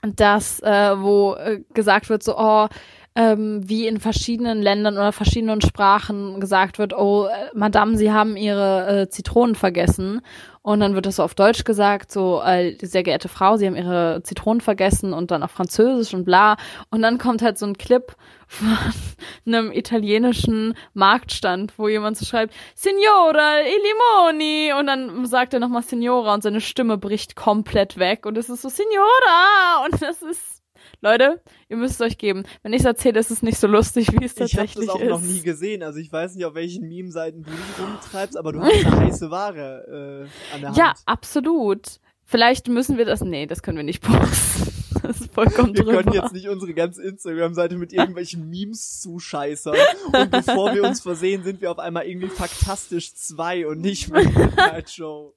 das, 0.01 0.59
äh, 0.61 0.95
wo 0.97 1.35
äh, 1.35 1.61
gesagt 1.73 2.09
wird, 2.09 2.23
so, 2.23 2.37
oh, 2.37 2.67
ähm, 3.15 3.67
wie 3.67 3.87
in 3.87 3.99
verschiedenen 3.99 4.61
Ländern 4.61 4.95
oder 4.95 5.11
verschiedenen 5.11 5.61
Sprachen 5.61 6.39
gesagt 6.39 6.79
wird, 6.79 6.93
oh, 6.93 7.25
äh, 7.25 7.49
Madame, 7.53 7.97
Sie 7.97 8.11
haben 8.11 8.37
Ihre 8.37 9.01
äh, 9.01 9.09
Zitronen 9.09 9.55
vergessen. 9.55 10.21
Und 10.61 10.81
dann 10.81 10.93
wird 10.93 11.05
das 11.05 11.15
so 11.15 11.23
auf 11.23 11.35
Deutsch 11.35 11.63
gesagt, 11.63 12.11
so, 12.11 12.41
äh, 12.43 12.75
sehr 12.81 13.03
geehrte 13.03 13.29
Frau, 13.29 13.57
Sie 13.57 13.65
haben 13.65 13.75
Ihre 13.75 14.21
Zitronen 14.23 14.61
vergessen 14.61 15.13
und 15.13 15.31
dann 15.31 15.41
auf 15.41 15.51
Französisch 15.51 16.13
und 16.13 16.25
bla. 16.25 16.57
Und 16.91 17.01
dann 17.01 17.17
kommt 17.17 17.41
halt 17.41 17.57
so 17.57 17.65
ein 17.65 17.77
Clip 17.77 18.15
von 18.47 18.67
einem 19.45 19.71
italienischen 19.71 20.75
Marktstand, 20.93 21.73
wo 21.77 21.87
jemand 21.87 22.17
so 22.17 22.25
schreibt, 22.25 22.53
Signora, 22.75 23.61
i 23.61 24.27
limoni. 24.27 24.73
Und 24.77 24.87
dann 24.87 25.25
sagt 25.25 25.53
er 25.53 25.59
nochmal 25.59 25.83
Signora 25.83 26.33
und 26.33 26.43
seine 26.43 26.61
Stimme 26.61 26.97
bricht 26.97 27.35
komplett 27.35 27.97
weg. 27.97 28.25
Und 28.25 28.37
es 28.37 28.49
ist 28.49 28.61
so, 28.61 28.69
Signora. 28.69 29.85
Und 29.85 30.01
das 30.01 30.21
ist, 30.21 30.58
Leute, 31.01 31.41
ihr 31.69 31.77
müsst 31.77 31.95
es 31.95 32.01
euch 32.01 32.17
geben. 32.17 32.43
Wenn 32.61 32.73
ich 32.73 32.79
es 32.81 32.85
erzähle, 32.85 33.19
ist 33.19 33.31
es 33.31 33.41
nicht 33.41 33.57
so 33.57 33.67
lustig, 33.67 34.11
wie 34.11 34.25
es 34.25 34.33
Ich 34.33 34.39
habe 34.39 34.49
tatsächlich 34.49 34.85
das 34.87 34.95
auch 34.95 34.99
ist. 35.01 35.09
noch 35.09 35.21
nie 35.21 35.39
gesehen. 35.41 35.81
Also 35.83 35.99
ich 35.99 36.11
weiß 36.11 36.35
nicht, 36.35 36.45
auf 36.45 36.55
welchen 36.55 36.87
Meme-Seiten 36.87 37.43
du 37.43 37.49
dich 37.51 37.59
rumtreibst, 37.85 38.37
aber 38.37 38.51
du 38.51 38.61
hast 38.61 38.85
eine 38.85 38.97
heiße 39.05 39.31
Ware 39.31 40.27
äh, 40.51 40.53
an 40.55 40.59
der 40.61 40.69
Hand. 40.69 40.77
Ja, 40.77 40.93
absolut. 41.05 41.99
Vielleicht 42.25 42.67
müssen 42.67 42.97
wir 42.97 43.05
das. 43.05 43.21
Nee, 43.21 43.45
das 43.47 43.61
können 43.63 43.77
wir 43.77 43.83
nicht 43.83 44.01
posten. 44.01 44.73
Das 45.01 45.21
ist 45.21 45.33
vollkommen 45.33 45.73
Wir 45.73 45.85
drüber. 45.85 46.03
können 46.03 46.13
jetzt 46.13 46.33
nicht 46.33 46.49
unsere 46.49 46.73
ganze 46.73 47.01
Instagram-Seite 47.01 47.77
mit 47.77 47.93
irgendwelchen 47.93 48.49
Memes 48.49 48.99
zuscheißern. 48.99 49.75
Und 50.11 50.29
bevor 50.29 50.75
wir 50.75 50.83
uns 50.83 50.99
versehen, 51.01 51.41
sind 51.43 51.61
wir 51.61 51.71
auf 51.71 51.79
einmal 51.79 52.05
irgendwie 52.05 52.27
faktastisch 52.27 53.15
zwei 53.15 53.65
und 53.65 53.79
nicht 53.79 54.09
mehr 54.11 54.23
Midnight 54.25 54.89
Show. 54.91 55.33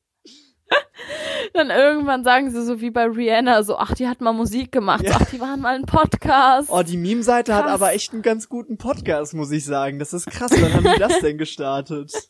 Dann 1.55 1.71
irgendwann 1.71 2.25
sagen 2.25 2.51
sie 2.51 2.65
so 2.65 2.81
wie 2.81 2.91
bei 2.91 3.05
Rihanna, 3.05 3.63
so, 3.63 3.77
ach, 3.77 3.95
die 3.95 4.09
hat 4.09 4.21
mal 4.21 4.33
Musik 4.33 4.73
gemacht, 4.73 5.03
Ja. 5.05 5.13
so, 5.13 5.19
ach, 5.23 5.31
die 5.31 5.41
waren 5.41 5.61
mal 5.61 5.75
ein 5.75 5.85
Podcast. 5.87 6.69
Oh, 6.71 6.83
die 6.83 6.97
Meme-Seite 6.97 7.55
hat 7.55 7.67
aber 7.67 7.93
echt 7.93 8.13
einen 8.13 8.23
ganz 8.23 8.49
guten 8.49 8.79
Podcast, 8.79 9.35
muss 9.35 9.51
ich 9.51 9.65
sagen. 9.65 9.99
Das 9.99 10.13
ist 10.13 10.27
krass. 10.31 10.51
Wann 10.59 10.73
haben 10.73 10.85
die 10.95 10.99
das 11.01 11.21
denn 11.21 11.39
gestartet? 11.39 12.13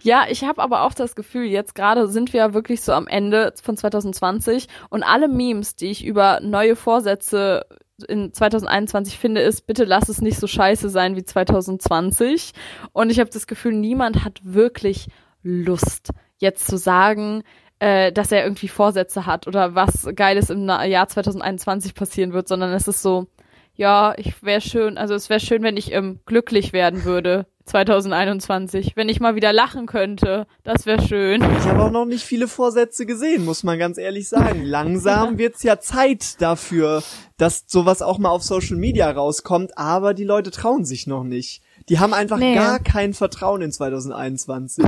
Ja, 0.00 0.24
ich 0.30 0.42
habe 0.44 0.62
aber 0.62 0.84
auch 0.84 0.94
das 0.94 1.14
Gefühl, 1.14 1.44
jetzt 1.44 1.74
gerade 1.74 2.08
sind 2.08 2.32
wir 2.32 2.40
ja 2.40 2.54
wirklich 2.54 2.80
so 2.80 2.92
am 2.92 3.06
Ende 3.06 3.52
von 3.62 3.76
2020 3.76 4.68
und 4.88 5.02
alle 5.02 5.28
Memes, 5.28 5.76
die 5.76 5.88
ich 5.90 6.02
über 6.02 6.40
neue 6.40 6.76
Vorsätze 6.76 7.66
in 8.08 8.32
2021 8.32 9.18
finde, 9.18 9.42
ist, 9.42 9.66
bitte 9.66 9.84
lass 9.84 10.08
es 10.08 10.22
nicht 10.22 10.38
so 10.38 10.46
scheiße 10.46 10.88
sein 10.88 11.14
wie 11.14 11.24
2020. 11.24 12.52
Und 12.94 13.10
ich 13.10 13.20
habe 13.20 13.28
das 13.28 13.46
Gefühl, 13.46 13.74
niemand 13.74 14.24
hat 14.24 14.40
wirklich 14.42 15.08
Lust, 15.42 16.08
jetzt 16.44 16.66
zu 16.68 16.76
sagen, 16.78 17.42
äh, 17.80 18.12
dass 18.12 18.30
er 18.30 18.44
irgendwie 18.44 18.68
Vorsätze 18.68 19.26
hat 19.26 19.48
oder 19.48 19.74
was 19.74 20.08
Geiles 20.14 20.50
im 20.50 20.68
Jahr 20.68 21.08
2021 21.08 21.94
passieren 21.94 22.32
wird, 22.32 22.46
sondern 22.46 22.72
es 22.72 22.86
ist 22.86 23.02
so, 23.02 23.26
ja, 23.74 24.14
ich 24.16 24.40
wäre 24.44 24.60
schön, 24.60 24.96
also 24.96 25.14
es 25.14 25.28
wäre 25.28 25.40
schön, 25.40 25.64
wenn 25.64 25.76
ich 25.76 25.92
ähm, 25.92 26.20
glücklich 26.26 26.72
werden 26.72 27.04
würde 27.04 27.46
2021, 27.64 28.92
wenn 28.94 29.08
ich 29.08 29.20
mal 29.20 29.34
wieder 29.36 29.52
lachen 29.52 29.86
könnte, 29.86 30.46
das 30.62 30.86
wäre 30.86 31.02
schön. 31.02 31.42
Ich 31.42 31.66
habe 31.66 31.82
auch 31.82 31.90
noch 31.90 32.04
nicht 32.04 32.22
viele 32.24 32.46
Vorsätze 32.46 33.06
gesehen, 33.06 33.44
muss 33.44 33.62
man 33.64 33.78
ganz 33.78 33.98
ehrlich 33.98 34.28
sagen. 34.28 34.62
Langsam 34.64 35.38
wird's 35.38 35.62
ja 35.62 35.80
Zeit 35.80 36.40
dafür, 36.40 37.02
dass 37.38 37.64
sowas 37.66 38.02
auch 38.02 38.18
mal 38.18 38.28
auf 38.28 38.42
Social 38.42 38.76
Media 38.76 39.10
rauskommt, 39.10 39.76
aber 39.78 40.14
die 40.14 40.24
Leute 40.24 40.50
trauen 40.50 40.84
sich 40.84 41.06
noch 41.06 41.24
nicht. 41.24 41.62
Die 41.88 41.98
haben 41.98 42.14
einfach 42.14 42.38
Nee. 42.38 42.54
gar 42.54 42.78
kein 42.78 43.14
Vertrauen 43.14 43.62
in 43.62 43.72
2021. 43.72 44.84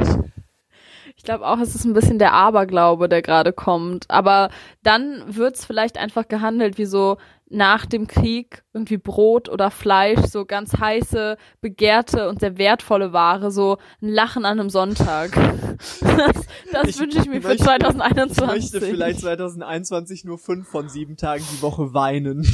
Ich 1.26 1.28
glaube 1.28 1.45
auch, 1.49 1.59
es 1.59 1.75
ist 1.75 1.85
ein 1.85 1.92
bisschen 1.92 2.21
der 2.21 2.35
Aberglaube, 2.35 3.09
der 3.09 3.21
gerade 3.21 3.52
kommt. 3.52 4.09
Aber 4.09 4.49
dann 4.85 5.25
wird's 5.26 5.64
vielleicht 5.64 5.99
einfach 5.99 6.28
gehandelt 6.28 6.78
wie 6.78 6.85
so 6.85 7.16
nach 7.50 7.85
dem 7.85 8.06
Krieg 8.06 8.62
irgendwie 8.73 8.97
Brot 8.97 9.49
oder 9.49 9.73
Fleisch, 9.73 10.21
so 10.30 10.45
ganz 10.45 10.78
heiße, 10.78 11.37
begehrte 11.61 12.28
und 12.28 12.38
sehr 12.38 12.59
wertvolle 12.59 13.12
Ware, 13.12 13.50
so 13.50 13.78
ein 14.00 14.09
Lachen 14.09 14.45
an 14.45 14.61
einem 14.61 14.71
Sonntag. 14.71 15.30
Das, 16.00 16.47
das 16.73 16.88
Ich 16.88 16.99
wünsche 17.00 17.18
ich 17.18 17.26
mir 17.26 17.42
für 17.42 17.49
möchte- 17.49 17.64
Ich 17.64 17.68
2021. 17.83 18.47
möchte 18.47 18.80
vielleicht 18.80 19.21
2021 19.21 20.25
nur 20.25 20.38
fünf 20.38 20.66
von 20.66 20.88
sieben 20.88 21.18
Tagen 21.18 21.45
die 21.54 21.61
Woche 21.61 21.92
weinen. 21.92 22.47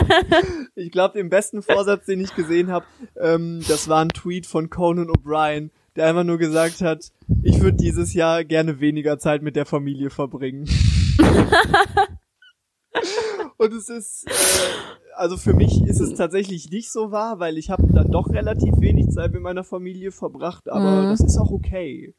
ich 0.74 0.90
glaube, 0.90 1.18
den 1.18 1.28
besten 1.28 1.60
Vorsatz, 1.60 2.06
den 2.06 2.20
ich 2.20 2.34
gesehen 2.34 2.70
habe, 2.70 2.86
ähm, 3.20 3.60
das 3.68 3.88
war 3.88 4.00
ein 4.00 4.08
Tweet 4.08 4.46
von 4.46 4.70
Conan 4.70 5.08
O'Brien, 5.10 5.68
der 5.96 6.06
einfach 6.06 6.24
nur 6.24 6.38
gesagt 6.38 6.80
hat, 6.80 7.10
ich 7.42 7.60
würde 7.60 7.76
dieses 7.76 8.14
Jahr 8.14 8.44
gerne 8.44 8.80
weniger 8.80 9.18
Zeit 9.18 9.42
mit 9.42 9.56
der 9.56 9.66
Familie 9.66 10.10
verbringen. 10.10 10.68
Und 13.58 13.72
es 13.72 13.88
ist, 13.88 14.26
äh, 14.26 14.32
also 15.16 15.36
für 15.36 15.54
mich 15.54 15.82
ist 15.86 16.00
es 16.00 16.14
tatsächlich 16.14 16.70
nicht 16.70 16.90
so 16.90 17.10
wahr, 17.10 17.38
weil 17.38 17.58
ich 17.58 17.70
habe 17.70 17.86
dann 17.92 18.10
doch 18.10 18.28
relativ 18.30 18.74
wenig 18.80 19.08
Zeit 19.10 19.32
mit 19.32 19.42
meiner 19.42 19.64
Familie 19.64 20.12
verbracht, 20.12 20.68
aber 20.68 21.02
Mhm. 21.02 21.08
das 21.08 21.20
ist 21.20 21.38
auch 21.38 21.50
okay. 21.50 22.14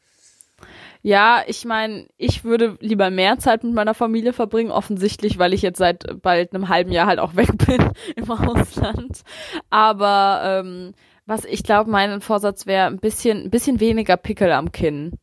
Ja, 1.04 1.44
ich 1.46 1.66
meine, 1.66 2.08
ich 2.18 2.44
würde 2.44 2.78
lieber 2.80 3.12
mehr 3.12 3.38
Zeit 3.38 3.64
mit 3.64 3.74
meiner 3.74 3.94
Familie 3.94 4.34
verbringen, 4.34 4.72
offensichtlich, 4.72 5.38
weil 5.38 5.54
ich 5.54 5.62
jetzt 5.62 5.78
seit 5.78 6.20
bald 6.24 6.54
einem 6.54 6.70
halben 6.70 6.92
Jahr 6.92 7.06
halt 7.06 7.20
auch 7.20 7.36
weg 7.36 7.56
bin 7.68 7.92
im 8.16 8.32
Ausland. 8.32 9.22
Aber 9.70 10.42
ähm, 10.44 10.94
was 11.28 11.46
ich 11.46 11.62
glaube, 11.62 11.92
mein 11.92 12.22
Vorsatz 12.22 12.66
wäre 12.66 12.88
ein 12.88 13.00
bisschen, 13.00 13.44
ein 13.44 13.50
bisschen 13.52 13.80
weniger 13.80 14.18
Pickel 14.18 14.52
am 14.52 14.72
Kinn. 14.72 15.20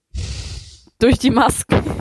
Durch 1.01 1.19
die 1.19 1.31
Maske. 1.31 1.83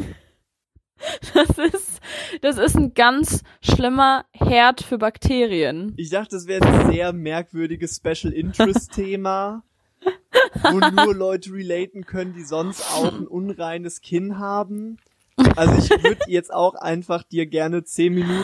Das 1.33 1.57
ist, 1.57 1.99
das 2.41 2.57
ist 2.57 2.77
ein 2.77 2.93
ganz 2.93 3.43
schlimmer 3.61 4.23
Herd 4.31 4.81
für 4.81 4.97
Bakterien. 4.97 5.93
Ich 5.97 6.11
dachte, 6.11 6.37
das 6.37 6.47
wäre 6.47 6.65
ein 6.65 6.93
sehr 6.93 7.11
merkwürdiges 7.11 7.97
Special 7.97 8.31
Interest 8.31 8.89
Thema, 8.93 9.65
wo 10.71 10.79
nur 10.79 11.13
Leute 11.13 11.51
relaten 11.51 12.05
können, 12.05 12.33
die 12.33 12.43
sonst 12.43 12.89
auch 12.93 13.11
ein 13.13 13.27
unreines 13.27 13.99
Kinn 13.99 14.39
haben. 14.39 14.97
Also 15.55 15.73
ich 15.77 16.03
würde 16.03 16.21
jetzt 16.27 16.53
auch 16.53 16.75
einfach 16.75 17.23
dir 17.23 17.45
gerne 17.45 17.83
zehn 17.83 18.13
Minuten 18.13 18.43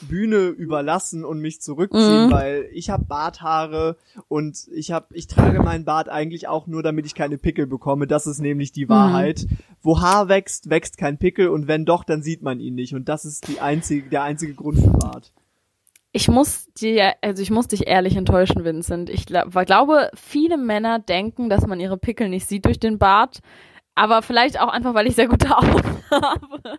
die 0.00 0.06
Bühne 0.06 0.46
überlassen 0.48 1.24
und 1.24 1.40
mich 1.40 1.60
zurückziehen, 1.60 2.26
Mhm. 2.26 2.30
weil 2.30 2.68
ich 2.72 2.90
habe 2.90 3.04
Barthaare 3.04 3.96
und 4.28 4.68
ich 4.72 4.92
habe, 4.92 5.06
ich 5.12 5.26
trage 5.26 5.62
meinen 5.62 5.84
Bart 5.84 6.08
eigentlich 6.08 6.48
auch 6.48 6.66
nur, 6.66 6.82
damit 6.82 7.06
ich 7.06 7.14
keine 7.14 7.38
Pickel 7.38 7.66
bekomme. 7.66 8.06
Das 8.06 8.26
ist 8.26 8.40
nämlich 8.40 8.72
die 8.72 8.88
Wahrheit. 8.88 9.46
Wo 9.82 10.00
Haar 10.00 10.28
wächst, 10.28 10.68
wächst 10.70 10.98
kein 10.98 11.18
Pickel 11.18 11.48
und 11.48 11.68
wenn 11.68 11.84
doch, 11.84 12.04
dann 12.04 12.22
sieht 12.22 12.42
man 12.42 12.60
ihn 12.60 12.74
nicht. 12.74 12.94
Und 12.94 13.08
das 13.08 13.24
ist 13.24 13.48
die 13.48 13.60
einzige, 13.60 14.08
der 14.08 14.22
einzige 14.22 14.54
Grund 14.54 14.78
für 14.80 14.90
Bart. 14.90 15.32
Ich 16.12 16.26
muss 16.28 16.66
dir, 16.72 17.14
also 17.22 17.40
ich 17.40 17.50
muss 17.52 17.68
dich 17.68 17.86
ehrlich 17.86 18.16
enttäuschen, 18.16 18.64
Vincent. 18.64 19.08
Ich 19.10 19.26
gla 19.26 19.44
glaube, 19.44 20.10
viele 20.14 20.56
Männer 20.56 20.98
denken, 20.98 21.48
dass 21.48 21.66
man 21.68 21.78
ihre 21.78 21.96
Pickel 21.96 22.28
nicht 22.28 22.48
sieht 22.48 22.64
durch 22.64 22.80
den 22.80 22.98
Bart. 22.98 23.40
Aber 23.94 24.22
vielleicht 24.22 24.60
auch 24.60 24.68
einfach, 24.68 24.94
weil 24.94 25.06
ich 25.06 25.14
sehr 25.16 25.28
gute 25.28 25.50
Augen 25.56 26.02
habe. 26.10 26.78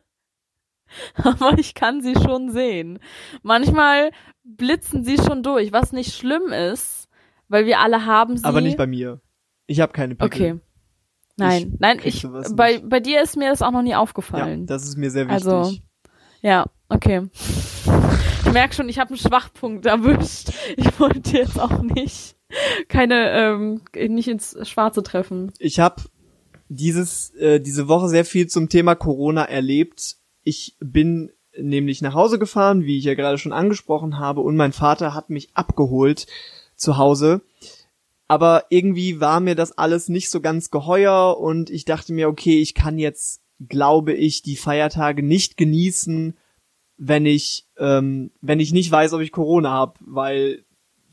Aber 1.24 1.58
ich 1.58 1.74
kann 1.74 2.02
sie 2.02 2.16
schon 2.16 2.52
sehen. 2.52 3.00
Manchmal 3.44 4.12
blitzen 4.44 5.04
sie 5.04 5.18
schon 5.18 5.42
durch, 5.44 5.72
was 5.72 5.94
nicht 5.94 6.14
schlimm 6.16 6.52
ist, 6.52 7.08
weil 7.48 7.66
wir 7.66 7.80
alle 7.80 8.06
haben 8.06 8.36
sie. 8.38 8.44
Aber 8.44 8.60
nicht 8.62 8.78
bei 8.78 8.88
mir. 8.88 9.22
Ich 9.68 9.80
habe 9.80 9.94
keine 9.94 10.16
Pickel. 10.16 10.52
Okay. 10.54 10.60
Nein, 11.38 11.78
nein, 11.80 11.98
krieg 11.98 12.14
ich, 12.14 12.28
bei, 12.56 12.74
nicht. 12.74 12.90
bei 12.90 13.00
dir 13.00 13.22
ist 13.22 13.38
mir 13.38 13.50
das 13.50 13.62
auch 13.62 13.72
noch 13.72 13.82
nie 13.82 13.92
Ja, 13.92 14.00
aufgefallen. 14.00 14.66
das 14.68 14.84
ist 14.84 14.98
mir 14.98 15.10
sehr 15.10 15.28
wichtig. 15.30 15.48
Also, 15.48 15.74
Ja, 16.42 16.66
okay. 16.90 17.30
Ich 18.46 18.52
merke 18.52 18.76
schon, 18.76 18.90
ich 18.90 19.00
habe 19.00 19.10
einen 19.12 19.18
Schwachpunkt 19.18 19.86
erwischt. 19.86 20.50
Ich 20.76 21.00
wollte 21.00 21.38
jetzt 21.38 21.60
auch 21.60 21.82
nicht 21.82 22.36
keine 22.90 23.32
ähm, 23.32 23.82
nicht 23.96 24.28
ins 24.28 24.58
Schwarze 24.68 25.02
treffen. 25.04 25.54
ich 25.58 25.80
habe 25.80 26.04
dieses 26.72 27.32
äh, 27.36 27.60
diese 27.60 27.88
Woche 27.88 28.08
sehr 28.08 28.24
viel 28.24 28.48
zum 28.48 28.70
Thema 28.70 28.96
Corona 28.96 29.44
erlebt. 29.44 30.16
Ich 30.44 30.78
bin 30.80 31.32
nämlich 31.58 32.02
nach 32.02 32.14
Hause 32.14 32.40
gefahren, 32.40 32.86
wie 32.86 32.98
ich 32.98 33.04
ja 33.04 33.14
gerade 33.14 33.38
schon 33.38 33.52
angesprochen 33.52 34.20
habe, 34.20 34.42
und 34.42 34.56
mein 34.56 34.72
Vater 34.72 35.14
hat 35.14 35.30
mich 35.30 35.50
abgeholt 35.54 36.28
zu 36.76 36.98
Hause. 36.98 37.42
Aber 38.30 38.66
irgendwie 38.70 39.20
war 39.20 39.42
mir 39.42 39.56
das 39.56 39.78
alles 39.78 40.08
nicht 40.08 40.30
so 40.30 40.40
ganz 40.40 40.72
geheuer 40.72 41.38
und 41.38 41.70
ich 41.70 41.84
dachte 41.84 42.14
mir, 42.14 42.30
okay, 42.30 42.62
ich 42.62 42.74
kann 42.74 42.98
jetzt, 42.98 43.42
glaube 43.68 44.14
ich, 44.14 44.42
die 44.42 44.56
Feiertage 44.56 45.24
nicht 45.24 45.58
genießen, 45.58 46.38
wenn 46.96 47.26
ich 47.26 47.68
ähm, 47.78 48.32
wenn 48.40 48.62
ich 48.62 48.72
nicht 48.72 48.90
weiß, 48.90 49.12
ob 49.12 49.20
ich 49.20 49.34
Corona 49.34 49.72
habe, 49.72 49.96
weil 50.00 50.64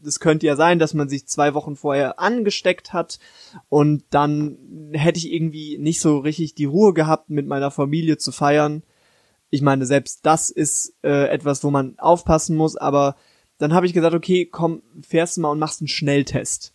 es 0.05 0.21
könnte 0.21 0.47
ja 0.47 0.57
sein, 0.57 0.78
dass 0.78 0.95
man 0.95 1.09
sich 1.09 1.26
zwei 1.26 1.55
Wochen 1.55 1.76
vorher 1.76 2.19
angesteckt 2.19 2.93
hat 2.93 3.19
und 3.69 4.05
dann 4.11 4.90
hätte 4.93 5.19
ich 5.19 5.33
irgendwie 5.33 5.78
nicht 5.78 6.00
so 6.00 6.19
richtig 6.19 6.55
die 6.55 6.64
Ruhe 6.64 6.95
gehabt, 6.95 7.31
mit 7.31 7.47
meiner 7.47 7.71
Familie 7.71 8.19
zu 8.19 8.33
feiern. 8.33 8.83
Ich 9.50 9.62
meine, 9.62 9.87
selbst 9.87 10.26
das 10.26 10.50
ist 10.50 10.95
äh, 11.02 11.28
etwas, 11.28 11.64
wo 11.64 11.71
man 11.71 11.99
aufpassen 11.99 12.57
muss, 12.57 12.76
aber 12.76 13.17
dann 13.59 13.73
habe 13.73 13.87
ich 13.87 13.93
gesagt, 13.93 14.14
okay, 14.14 14.47
komm, 14.47 14.83
fährst 15.07 15.37
du 15.37 15.43
mal 15.43 15.50
und 15.50 15.59
machst 15.59 15.81
einen 15.81 15.88
Schnelltest. 15.88 16.75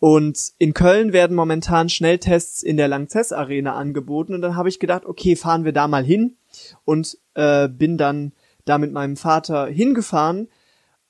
Und 0.00 0.52
in 0.58 0.74
Köln 0.74 1.12
werden 1.12 1.34
momentan 1.34 1.88
Schnelltests 1.88 2.62
in 2.62 2.76
der 2.76 2.86
Langzess 2.86 3.32
Arena 3.32 3.74
angeboten 3.74 4.32
und 4.32 4.42
dann 4.42 4.54
habe 4.54 4.68
ich 4.68 4.78
gedacht, 4.78 5.04
okay, 5.04 5.34
fahren 5.34 5.64
wir 5.64 5.72
da 5.72 5.88
mal 5.88 6.04
hin 6.04 6.36
und 6.84 7.18
äh, 7.34 7.68
bin 7.68 7.98
dann 7.98 8.32
da 8.64 8.78
mit 8.78 8.92
meinem 8.92 9.16
Vater 9.16 9.66
hingefahren 9.66 10.48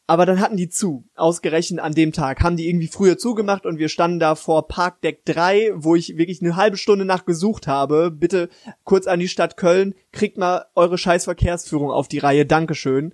aber 0.08 0.24
dann 0.24 0.40
hatten 0.40 0.56
die 0.56 0.70
zu, 0.70 1.04
ausgerechnet 1.16 1.80
an 1.80 1.92
dem 1.92 2.12
Tag. 2.12 2.42
Haben 2.42 2.56
die 2.56 2.66
irgendwie 2.66 2.88
früher 2.88 3.18
zugemacht 3.18 3.66
und 3.66 3.78
wir 3.78 3.90
standen 3.90 4.18
da 4.18 4.36
vor 4.36 4.66
Parkdeck 4.66 5.26
3, 5.26 5.72
wo 5.74 5.94
ich 5.96 6.16
wirklich 6.16 6.40
eine 6.40 6.56
halbe 6.56 6.78
Stunde 6.78 7.04
nach 7.04 7.26
gesucht 7.26 7.66
habe. 7.66 8.10
Bitte 8.10 8.48
kurz 8.84 9.06
an 9.06 9.20
die 9.20 9.28
Stadt 9.28 9.58
Köln, 9.58 9.94
kriegt 10.10 10.38
mal 10.38 10.64
eure 10.74 10.96
scheiß 10.96 11.24
Verkehrsführung 11.24 11.90
auf 11.90 12.08
die 12.08 12.20
Reihe, 12.20 12.46
Dankeschön. 12.46 13.12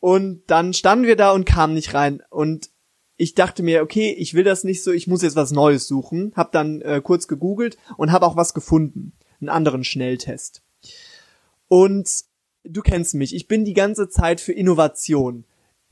Und 0.00 0.44
dann 0.46 0.72
standen 0.72 1.04
wir 1.04 1.16
da 1.16 1.30
und 1.30 1.44
kamen 1.44 1.74
nicht 1.74 1.92
rein. 1.92 2.22
Und 2.30 2.70
ich 3.18 3.34
dachte 3.34 3.62
mir, 3.62 3.82
okay, 3.82 4.10
ich 4.18 4.32
will 4.32 4.44
das 4.44 4.64
nicht 4.64 4.82
so, 4.82 4.92
ich 4.92 5.06
muss 5.06 5.20
jetzt 5.20 5.36
was 5.36 5.50
Neues 5.50 5.86
suchen. 5.86 6.32
Hab 6.34 6.52
dann 6.52 6.80
äh, 6.80 7.02
kurz 7.04 7.28
gegoogelt 7.28 7.76
und 7.98 8.12
habe 8.12 8.24
auch 8.24 8.36
was 8.36 8.54
gefunden. 8.54 9.12
Einen 9.42 9.50
anderen 9.50 9.84
Schnelltest. 9.84 10.62
Und 11.68 12.08
du 12.64 12.80
kennst 12.80 13.12
mich, 13.12 13.34
ich 13.34 13.46
bin 13.46 13.66
die 13.66 13.74
ganze 13.74 14.08
Zeit 14.08 14.40
für 14.40 14.54
Innovation 14.54 15.44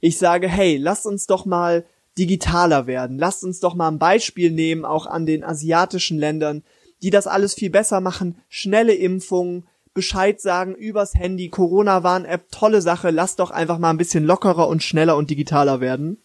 ich 0.03 0.19
sage, 0.19 0.49
hey, 0.49 0.77
lasst 0.77 1.07
uns 1.07 1.27
doch 1.29 1.47
mal 1.47 1.87
digitaler 2.19 2.89
werden. 2.89 3.19
Lasst 3.19 3.45
uns 3.45 3.61
doch 3.61 3.75
mal 3.75 3.89
ein 3.89 4.01
Beispiel 4.01 4.51
nehmen, 4.51 4.85
auch 4.85 5.07
an 5.07 5.27
den 5.27 5.45
asiatischen 5.45 6.19
Ländern, 6.19 6.65
die 7.03 7.11
das 7.11 7.29
alles 7.29 7.55
viel 7.55 7.71
besser 7.71 8.01
machen. 8.01 8.37
Schnelle 8.49 8.95
Impfungen, 8.95 9.65
Bescheid 9.95 10.41
sagen 10.41 10.75
übers 10.75 11.15
Handy, 11.15 11.51
Corona-Warn-App, 11.51 12.51
tolle 12.51 12.83
Sache. 12.83 13.11
Lasst 13.11 13.39
doch 13.39 13.53
einfach 13.53 13.79
mal 13.79 13.91
ein 13.91 13.97
bisschen 13.97 14.25
lockerer 14.25 14.67
und 14.67 14.83
schneller 14.83 15.17
und 15.17 15.31
digitaler 15.31 15.81
werden. 15.81 16.21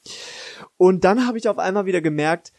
Und 0.78 1.04
dann 1.04 1.28
habe 1.28 1.38
ich 1.38 1.48
auf 1.48 1.60
einmal 1.60 1.86
wieder 1.86 2.02
gemerkt, 2.02 2.54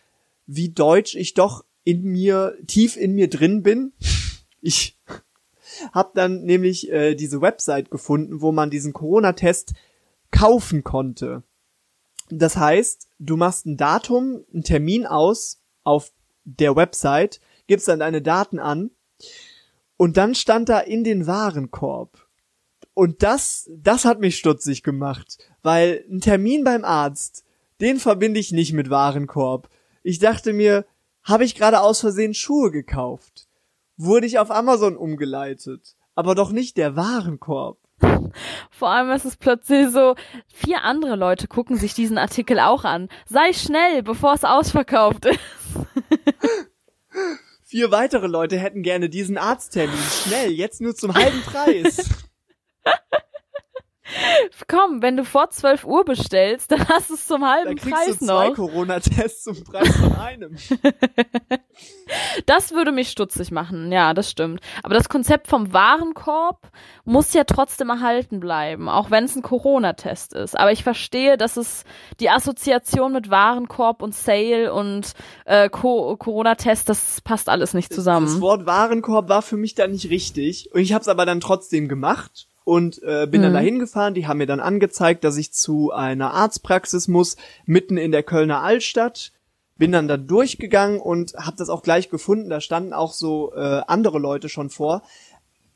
wie 0.46 0.68
deutsch 0.68 1.16
ich 1.16 1.34
doch 1.34 1.64
in 1.82 2.04
mir, 2.04 2.56
tief 2.68 2.96
in 2.96 3.14
mir 3.16 3.28
drin 3.28 3.64
bin. 3.64 3.92
Ich 4.60 4.96
habe 5.92 6.12
dann 6.14 6.44
nämlich 6.44 6.92
äh, 6.92 7.16
diese 7.16 7.40
Website 7.40 7.90
gefunden, 7.90 8.40
wo 8.40 8.52
man 8.52 8.70
diesen 8.70 8.92
Corona-Test 8.92 9.74
kaufen 10.30 10.84
konnte. 10.84 11.42
Das 12.30 12.56
heißt, 12.56 13.08
du 13.18 13.36
machst 13.36 13.66
ein 13.66 13.76
Datum, 13.76 14.44
einen 14.52 14.62
Termin 14.62 15.06
aus 15.06 15.60
auf 15.84 16.12
der 16.44 16.76
Website, 16.76 17.40
gibst 17.66 17.88
dann 17.88 18.00
deine 18.00 18.22
Daten 18.22 18.58
an 18.58 18.90
und 19.96 20.16
dann 20.16 20.34
stand 20.34 20.68
da 20.68 20.80
in 20.80 21.04
den 21.04 21.26
Warenkorb. 21.26 22.26
Und 22.94 23.22
das, 23.22 23.70
das 23.72 24.04
hat 24.04 24.20
mich 24.20 24.38
stutzig 24.38 24.82
gemacht, 24.82 25.38
weil 25.62 26.04
ein 26.10 26.20
Termin 26.20 26.64
beim 26.64 26.84
Arzt, 26.84 27.44
den 27.80 27.98
verbinde 27.98 28.40
ich 28.40 28.52
nicht 28.52 28.72
mit 28.72 28.90
Warenkorb. 28.90 29.68
Ich 30.02 30.18
dachte 30.18 30.52
mir, 30.52 30.84
habe 31.22 31.44
ich 31.44 31.54
gerade 31.54 31.80
aus 31.80 32.00
Versehen 32.00 32.34
Schuhe 32.34 32.70
gekauft? 32.70 33.48
Wurde 33.96 34.26
ich 34.26 34.38
auf 34.38 34.50
Amazon 34.50 34.96
umgeleitet? 34.96 35.96
Aber 36.14 36.34
doch 36.34 36.50
nicht 36.50 36.76
der 36.76 36.96
Warenkorb. 36.96 37.78
Vor 38.70 38.90
allem 38.90 39.10
ist 39.10 39.24
es 39.24 39.36
plötzlich 39.36 39.88
so, 39.90 40.14
vier 40.46 40.84
andere 40.84 41.16
Leute 41.16 41.48
gucken 41.48 41.76
sich 41.76 41.94
diesen 41.94 42.18
Artikel 42.18 42.60
auch 42.60 42.84
an. 42.84 43.08
Sei 43.26 43.52
schnell, 43.52 44.02
bevor 44.02 44.34
es 44.34 44.44
ausverkauft 44.44 45.26
ist. 45.26 45.40
Vier 47.64 47.90
weitere 47.90 48.26
Leute 48.26 48.58
hätten 48.58 48.82
gerne 48.82 49.08
diesen 49.08 49.36
Arzttermin. 49.36 49.98
Schnell, 50.24 50.50
jetzt 50.50 50.80
nur 50.80 50.94
zum 50.94 51.14
halben 51.14 51.42
Preis. 51.42 52.08
Komm, 54.68 55.02
wenn 55.02 55.16
du 55.16 55.24
vor 55.24 55.50
12 55.50 55.84
Uhr 55.84 56.04
bestellst, 56.04 56.70
dann 56.72 56.88
hast 56.88 57.10
du 57.10 57.14
es 57.14 57.26
zum 57.26 57.42
Dann 57.42 57.50
halben 57.50 57.76
kriegst 57.76 57.90
Preis 57.90 58.18
du 58.18 58.26
zwei 58.26 58.48
noch. 58.48 58.56
Corona-Tests 58.56 59.44
zum 59.44 59.64
Preis 59.64 59.88
von 59.96 60.14
einem. 60.14 60.56
Das 62.46 62.72
würde 62.72 62.90
mich 62.90 63.10
stutzig 63.10 63.50
machen, 63.50 63.92
ja, 63.92 64.14
das 64.14 64.30
stimmt. 64.30 64.60
Aber 64.82 64.94
das 64.94 65.08
Konzept 65.08 65.46
vom 65.46 65.72
Warenkorb 65.72 66.70
muss 67.04 67.34
ja 67.34 67.44
trotzdem 67.44 67.90
erhalten 67.90 68.40
bleiben, 68.40 68.88
auch 68.88 69.10
wenn 69.10 69.24
es 69.24 69.36
ein 69.36 69.42
Corona-Test 69.42 70.32
ist. 70.32 70.58
Aber 70.58 70.72
ich 70.72 70.82
verstehe, 70.82 71.36
dass 71.36 71.56
es 71.56 71.84
die 72.20 72.30
Assoziation 72.30 73.12
mit 73.12 73.30
Warenkorb 73.30 74.02
und 74.02 74.14
Sale 74.14 74.72
und 74.72 75.12
äh, 75.44 75.68
Co 75.68 76.16
Corona-Test, 76.16 76.88
das 76.88 77.20
passt 77.20 77.48
alles 77.48 77.74
nicht 77.74 77.90
Das 77.90 77.96
zusammen. 77.96 78.40
Wort 78.40 78.66
Warenkorb 78.66 79.28
war 79.28 79.42
für 79.42 79.56
mich 79.56 79.74
dann 79.74 79.90
nicht 79.92 80.08
richtig. 80.10 80.70
Und 80.72 80.80
ich 80.80 80.94
habe 80.94 81.02
es 81.02 81.08
aber 81.08 81.26
dann 81.26 81.40
trotzdem 81.40 81.88
gemacht 81.88 82.48
und 82.68 83.02
äh, 83.02 83.26
bin 83.26 83.40
dann 83.40 83.52
Mhm. 83.52 83.56
dahin 83.56 83.78
gefahren. 83.78 84.12
Die 84.12 84.26
haben 84.26 84.36
mir 84.36 84.46
dann 84.46 84.60
angezeigt, 84.60 85.24
dass 85.24 85.38
ich 85.38 85.54
zu 85.54 85.90
einer 85.90 86.34
Arztpraxis 86.34 87.08
muss, 87.08 87.36
mitten 87.64 87.96
in 87.96 88.12
der 88.12 88.22
Kölner 88.22 88.62
Altstadt. 88.62 89.32
Bin 89.78 89.90
dann 89.90 90.06
da 90.06 90.18
durchgegangen 90.18 91.00
und 91.00 91.32
habe 91.34 91.56
das 91.56 91.70
auch 91.70 91.82
gleich 91.82 92.10
gefunden. 92.10 92.50
Da 92.50 92.60
standen 92.60 92.92
auch 92.92 93.14
so 93.14 93.54
äh, 93.54 93.80
andere 93.86 94.18
Leute 94.18 94.50
schon 94.50 94.68
vor. 94.68 95.02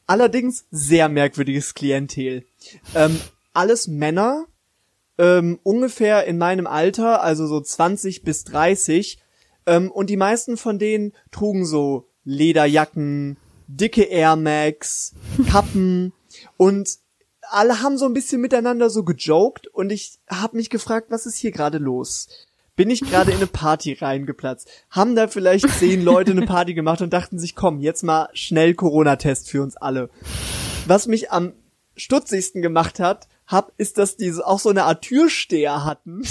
Allerdings 0.07 0.66
sehr 0.70 1.09
merkwürdiges 1.09 1.72
Klientel. 1.72 2.44
Ähm, 2.94 3.18
alles 3.55 3.88
Männer, 3.88 4.44
ähm, 5.16 5.61
ungefähr 5.62 6.26
in 6.26 6.37
meinem 6.37 6.66
Alter, 6.66 7.22
also 7.22 7.46
so 7.46 7.61
20 7.62 8.22
bis 8.22 8.44
30. 8.44 9.18
Ähm, 9.64 9.90
und 9.90 10.11
die 10.11 10.18
meisten 10.18 10.59
von 10.59 10.78
denen 10.78 11.14
trugen 11.31 11.64
so 11.64 12.09
Lederjacken, 12.24 13.38
dicke 13.66 14.02
Air 14.02 14.37
Max, 14.37 15.14
Kappen 15.50 16.12
und 16.62 16.98
alle 17.40 17.83
haben 17.83 17.98
so 17.98 18.07
ein 18.07 18.12
bisschen 18.12 18.40
miteinander 18.40 18.88
so 18.88 19.03
gejoked 19.03 19.66
und 19.66 19.90
ich 19.90 20.20
habe 20.31 20.57
mich 20.57 20.70
gefragt, 20.70 21.09
was 21.11 21.27
ist 21.27 21.37
hier 21.37 21.51
gerade 21.51 21.79
los? 21.79 22.29
Bin 22.77 22.88
ich 22.88 23.01
gerade 23.01 23.33
in 23.33 23.38
eine 23.38 23.48
Party 23.48 23.94
reingeplatzt? 23.94 24.70
Haben 24.88 25.16
da 25.16 25.27
vielleicht 25.27 25.68
zehn 25.68 26.03
Leute 26.05 26.31
eine 26.31 26.46
Party 26.46 26.75
gemacht 26.75 27.03
und 27.03 27.12
dachten 27.12 27.40
sich, 27.40 27.57
komm, 27.57 27.81
jetzt 27.81 28.05
mal 28.05 28.29
schnell 28.33 28.75
Corona-Test 28.75 29.51
für 29.51 29.61
uns 29.61 29.77
alle. 29.77 30.09
Was 30.87 31.09
mich 31.09 31.33
am 31.33 31.53
stutzigsten 31.96 32.62
gemacht 32.62 33.01
hat, 33.01 33.27
hab, 33.48 33.72
ist, 33.77 33.98
dass 33.98 34.16
die 34.16 34.33
auch 34.33 34.61
so 34.61 34.68
eine 34.68 34.85
Art 34.85 35.03
Türsteher 35.03 35.85
hatten, 35.85 36.22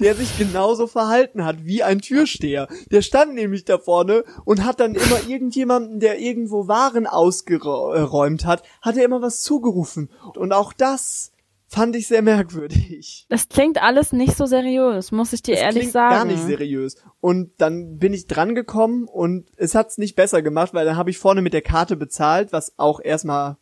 der 0.00 0.14
sich 0.14 0.36
genauso 0.38 0.86
verhalten 0.86 1.44
hat 1.44 1.64
wie 1.64 1.82
ein 1.82 2.00
Türsteher. 2.00 2.68
Der 2.90 3.02
stand 3.02 3.34
nämlich 3.34 3.64
da 3.64 3.78
vorne 3.78 4.24
und 4.44 4.64
hat 4.64 4.80
dann 4.80 4.94
immer 4.94 5.28
irgendjemanden, 5.28 6.00
der 6.00 6.18
irgendwo 6.18 6.66
Waren 6.68 7.06
ausgeräumt 7.06 8.44
hat, 8.44 8.62
hat 8.82 8.96
er 8.96 9.04
immer 9.04 9.22
was 9.22 9.40
zugerufen. 9.42 10.10
Und 10.36 10.52
auch 10.52 10.72
das 10.72 11.32
fand 11.66 11.96
ich 11.96 12.06
sehr 12.06 12.22
merkwürdig. 12.22 13.26
Das 13.28 13.48
klingt 13.48 13.82
alles 13.82 14.12
nicht 14.12 14.36
so 14.36 14.46
seriös, 14.46 15.10
muss 15.12 15.32
ich 15.32 15.42
dir 15.42 15.54
Das 15.54 15.62
ehrlich 15.62 15.80
klingt 15.80 15.92
sagen. 15.92 16.14
gar 16.14 16.24
nicht 16.24 16.42
seriös. 16.44 16.96
Und 17.20 17.52
dann 17.58 17.98
bin 17.98 18.12
ich 18.14 18.26
dran 18.26 18.54
gekommen 18.54 19.08
und 19.08 19.48
es 19.56 19.74
hat's 19.74 19.98
nicht 19.98 20.14
besser 20.14 20.42
gemacht, 20.42 20.74
weil 20.74 20.84
dann 20.84 20.96
habe 20.96 21.10
ich 21.10 21.18
vorne 21.18 21.42
mit 21.42 21.52
der 21.52 21.62
Karte 21.62 21.96
bezahlt, 21.96 22.52
was 22.52 22.78
auch 22.78 23.00
erstmal 23.02 23.56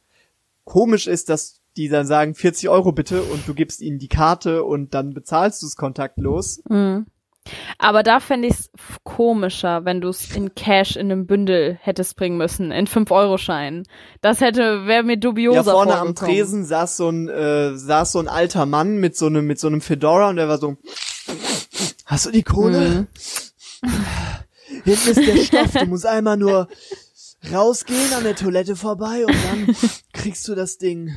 komisch 0.64 1.06
ist, 1.06 1.28
dass 1.28 1.61
die 1.76 1.88
dann 1.88 2.06
sagen 2.06 2.34
40 2.34 2.68
Euro 2.68 2.92
bitte 2.92 3.22
und 3.22 3.46
du 3.46 3.54
gibst 3.54 3.80
ihnen 3.80 3.98
die 3.98 4.08
Karte 4.08 4.64
und 4.64 4.94
dann 4.94 5.14
bezahlst 5.14 5.62
du 5.62 5.66
es 5.66 5.76
kontaktlos. 5.76 6.62
Mhm. 6.68 7.06
Aber 7.78 8.04
da 8.04 8.20
fände 8.20 8.46
ich 8.46 8.54
es 8.54 8.70
komischer, 9.02 9.84
wenn 9.84 10.00
du 10.00 10.08
es 10.08 10.34
in 10.36 10.54
Cash 10.54 10.94
in 10.94 11.10
einem 11.10 11.26
Bündel 11.26 11.76
hättest 11.80 12.16
bringen 12.16 12.36
müssen, 12.36 12.70
in 12.70 12.86
5-Euro-Scheinen. 12.86 13.84
Das 14.20 14.40
hätte, 14.40 14.86
wäre 14.86 15.02
mir 15.02 15.16
dubioser 15.16 15.56
Ja, 15.56 15.64
vorne 15.64 15.96
am. 15.96 16.14
Tresen 16.14 16.64
saß 16.64 16.96
so 16.96 17.08
ein 17.08 17.28
äh, 17.28 17.76
saß 17.76 18.12
so 18.12 18.20
ein 18.20 18.28
alter 18.28 18.64
Mann 18.64 18.98
mit 18.98 19.16
so 19.16 19.26
einem 19.26 19.44
mit 19.46 19.58
so 19.58 19.66
einem 19.66 19.80
Fedora 19.80 20.28
und 20.28 20.36
der 20.36 20.48
war 20.48 20.58
so 20.58 20.76
Hast 22.06 22.26
du 22.26 22.30
die 22.30 22.44
Kohle? 22.44 23.08
Mhm. 23.82 23.90
hinten 24.84 25.10
ist 25.10 25.16
der 25.16 25.36
Stoff, 25.36 25.72
du 25.72 25.86
musst 25.86 26.06
einmal 26.06 26.36
nur 26.36 26.68
rausgehen 27.52 28.12
an 28.14 28.24
der 28.24 28.36
Toilette 28.36 28.76
vorbei 28.76 29.24
und 29.26 29.34
dann 29.34 29.76
kriegst 30.12 30.46
du 30.48 30.54
das 30.54 30.78
Ding. 30.78 31.16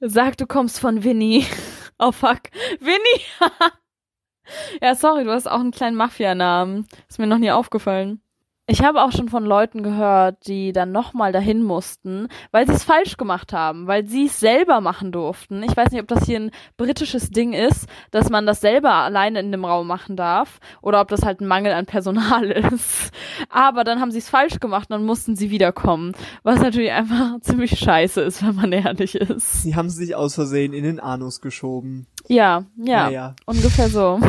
Sag, 0.00 0.36
du 0.36 0.46
kommst 0.46 0.80
von 0.80 1.04
Winnie. 1.04 1.44
Oh 2.00 2.12
fuck. 2.12 2.42
Winnie! 2.78 3.24
ja, 4.80 4.94
sorry, 4.94 5.24
du 5.24 5.32
hast 5.32 5.48
auch 5.48 5.58
einen 5.58 5.72
kleinen 5.72 5.96
Mafia-Namen. 5.96 6.86
Ist 7.08 7.18
mir 7.18 7.26
noch 7.26 7.38
nie 7.38 7.50
aufgefallen. 7.50 8.22
Ich 8.70 8.82
habe 8.84 9.02
auch 9.02 9.12
schon 9.12 9.30
von 9.30 9.46
Leuten 9.46 9.82
gehört, 9.82 10.46
die 10.46 10.72
dann 10.72 10.92
nochmal 10.92 11.32
dahin 11.32 11.62
mussten, 11.62 12.28
weil 12.50 12.66
sie 12.66 12.74
es 12.74 12.84
falsch 12.84 13.16
gemacht 13.16 13.54
haben, 13.54 13.86
weil 13.86 14.06
sie 14.06 14.26
es 14.26 14.40
selber 14.40 14.82
machen 14.82 15.10
durften. 15.10 15.62
Ich 15.62 15.74
weiß 15.74 15.90
nicht, 15.90 16.02
ob 16.02 16.06
das 16.08 16.26
hier 16.26 16.38
ein 16.38 16.50
britisches 16.76 17.30
Ding 17.30 17.54
ist, 17.54 17.86
dass 18.10 18.28
man 18.28 18.44
das 18.44 18.60
selber 18.60 18.92
alleine 18.92 19.40
in 19.40 19.52
dem 19.52 19.64
Raum 19.64 19.86
machen 19.86 20.16
darf 20.16 20.60
oder 20.82 21.00
ob 21.00 21.08
das 21.08 21.22
halt 21.22 21.40
ein 21.40 21.46
Mangel 21.46 21.72
an 21.72 21.86
Personal 21.86 22.44
ist. 22.72 23.10
Aber 23.48 23.84
dann 23.84 24.02
haben 24.02 24.10
sie 24.10 24.18
es 24.18 24.28
falsch 24.28 24.60
gemacht 24.60 24.90
und 24.90 24.98
dann 24.98 25.06
mussten 25.06 25.34
sie 25.34 25.48
wiederkommen, 25.48 26.12
was 26.42 26.60
natürlich 26.60 26.92
einfach 26.92 27.38
ziemlich 27.40 27.78
scheiße 27.78 28.20
ist, 28.20 28.46
wenn 28.46 28.54
man 28.54 28.72
ehrlich 28.72 29.14
ist. 29.14 29.62
Sie 29.62 29.76
haben 29.76 29.88
sich 29.88 30.14
aus 30.14 30.34
Versehen 30.34 30.74
in 30.74 30.84
den 30.84 31.00
Anus 31.00 31.40
geschoben. 31.40 32.06
Ja, 32.26 32.64
ja, 32.76 33.04
Naja. 33.04 33.34
ungefähr 33.46 33.88
so. 33.88 34.20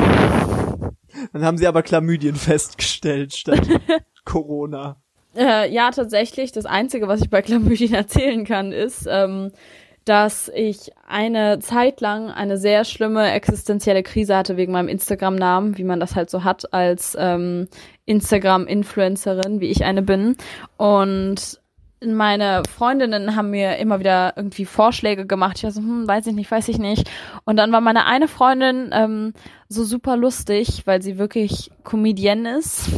Dann 1.34 1.44
haben 1.44 1.58
sie 1.58 1.68
aber 1.68 1.82
Chlamydien 1.84 2.36
festgestellt 2.36 3.36
statt 3.36 3.68
Corona. 4.26 5.02
Äh, 5.36 5.72
ja, 5.72 5.92
tatsächlich. 5.92 6.52
Das 6.52 6.66
Einzige, 6.66 7.08
was 7.08 7.22
ich 7.22 7.30
bei 7.30 7.42
Chlamydien 7.42 7.94
erzählen 7.96 8.46
kann, 8.46 8.72
ist, 8.72 9.08
ähm, 9.10 9.52
dass 10.06 10.50
ich 10.56 10.92
eine 11.08 11.60
Zeit 11.60 12.02
lang 12.02 12.32
eine 12.32 12.58
sehr 12.58 12.84
schlimme 12.84 13.32
existenzielle 13.32 14.02
Krise 14.02 14.36
hatte 14.36 14.58
wegen 14.58 14.72
meinem 14.72 14.88
Instagram-Namen, 14.88 15.78
wie 15.78 15.84
man 15.84 16.00
das 16.00 16.16
halt 16.16 16.30
so 16.30 16.44
hat 16.44 16.74
als 16.74 17.16
ähm, 17.20 17.68
Instagram-Influencerin, 18.06 19.60
wie 19.60 19.68
ich 19.68 19.84
eine 19.84 20.02
bin. 20.02 20.36
Und 20.78 21.59
meine 22.06 22.64
Freundinnen 22.74 23.36
haben 23.36 23.50
mir 23.50 23.78
immer 23.78 24.00
wieder 24.00 24.34
irgendwie 24.36 24.66
Vorschläge 24.66 25.26
gemacht. 25.26 25.58
Ich 25.58 25.64
war 25.64 25.72
so, 25.72 25.82
hm, 25.82 26.08
weiß 26.08 26.28
ich 26.28 26.34
nicht, 26.34 26.50
weiß 26.50 26.70
ich 26.70 26.78
nicht. 26.78 27.10
Und 27.46 27.58
dann 27.58 27.72
war 27.72 27.82
meine 27.82 28.06
eine 28.06 28.28
Freundin 28.28 28.90
ähm, 28.94 29.34
so 29.68 29.84
super 29.84 30.16
lustig, 30.16 30.84
weil 30.86 31.02
sie 31.02 31.18
wirklich 31.18 31.72
Comedienne 31.84 32.58
ist 32.58 32.90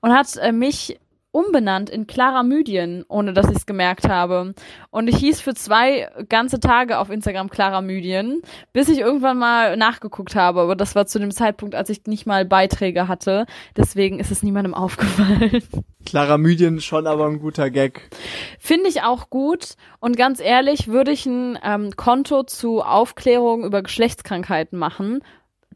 und 0.00 0.12
hat 0.12 0.36
äh, 0.36 0.52
mich 0.52 0.98
umbenannt 1.32 1.90
in 1.90 2.06
Clara 2.06 2.42
Mydien, 2.42 3.04
ohne 3.08 3.32
dass 3.32 3.48
ich 3.50 3.56
es 3.56 3.66
gemerkt 3.66 4.08
habe. 4.08 4.54
Und 4.90 5.08
ich 5.08 5.16
hieß 5.16 5.40
für 5.40 5.54
zwei 5.54 6.08
ganze 6.28 6.60
Tage 6.60 6.98
auf 6.98 7.10
Instagram 7.10 7.50
Clara 7.50 7.80
Mydien, 7.80 8.42
bis 8.72 8.88
ich 8.88 8.98
irgendwann 8.98 9.38
mal 9.38 9.76
nachgeguckt 9.76 10.36
habe. 10.36 10.60
Aber 10.60 10.76
das 10.76 10.94
war 10.94 11.06
zu 11.06 11.18
dem 11.18 11.30
Zeitpunkt, 11.30 11.74
als 11.74 11.90
ich 11.90 12.06
nicht 12.06 12.26
mal 12.26 12.44
Beiträge 12.44 13.08
hatte. 13.08 13.46
Deswegen 13.76 14.20
ist 14.20 14.30
es 14.30 14.42
niemandem 14.42 14.74
aufgefallen. 14.82 15.62
Chlamydien 16.06 16.80
schon 16.80 17.06
aber 17.06 17.26
ein 17.26 17.40
guter 17.40 17.70
Gag. 17.70 18.10
Finde 18.58 18.88
ich 18.88 19.02
auch 19.02 19.30
gut. 19.30 19.76
Und 20.00 20.16
ganz 20.16 20.38
ehrlich, 20.40 20.88
würde 20.88 21.12
ich 21.12 21.24
ein 21.26 21.58
ähm, 21.64 21.96
Konto 21.96 22.42
zu 22.42 22.82
Aufklärung 22.82 23.64
über 23.64 23.82
Geschlechtskrankheiten 23.82 24.78
machen. 24.78 25.22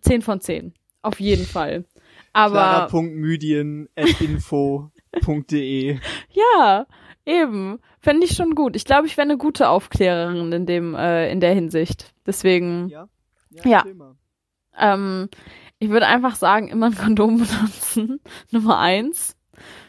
10 0.02 0.20
von 0.20 0.40
10. 0.40 0.74
Auf 1.00 1.20
jeden 1.20 1.46
Fall. 1.46 1.84
Aber 2.32 2.88
Clara.mydien.info.de 5.20 5.98
ja, 6.30 6.86
eben. 7.24 7.78
Fände 8.00 8.24
ich 8.26 8.34
schon 8.36 8.54
gut. 8.54 8.76
Ich 8.76 8.84
glaube, 8.84 9.06
ich 9.06 9.16
wäre 9.16 9.26
eine 9.28 9.36
gute 9.36 9.68
Aufklärerin 9.68 10.52
in 10.52 10.66
dem, 10.66 10.94
äh, 10.94 11.30
in 11.30 11.40
der 11.40 11.54
Hinsicht. 11.54 12.12
Deswegen, 12.26 12.88
Ja? 12.88 13.08
Ja. 13.64 13.84
mal. 13.94 14.14
ähm, 14.78 15.28
ich 15.78 15.90
würde 15.90 16.06
einfach 16.06 16.36
sagen, 16.36 16.68
immer 16.68 16.86
ein 16.86 16.96
Kondom 16.96 17.38
benutzen. 17.38 18.20
Nummer 18.50 18.78
eins. 18.78 19.36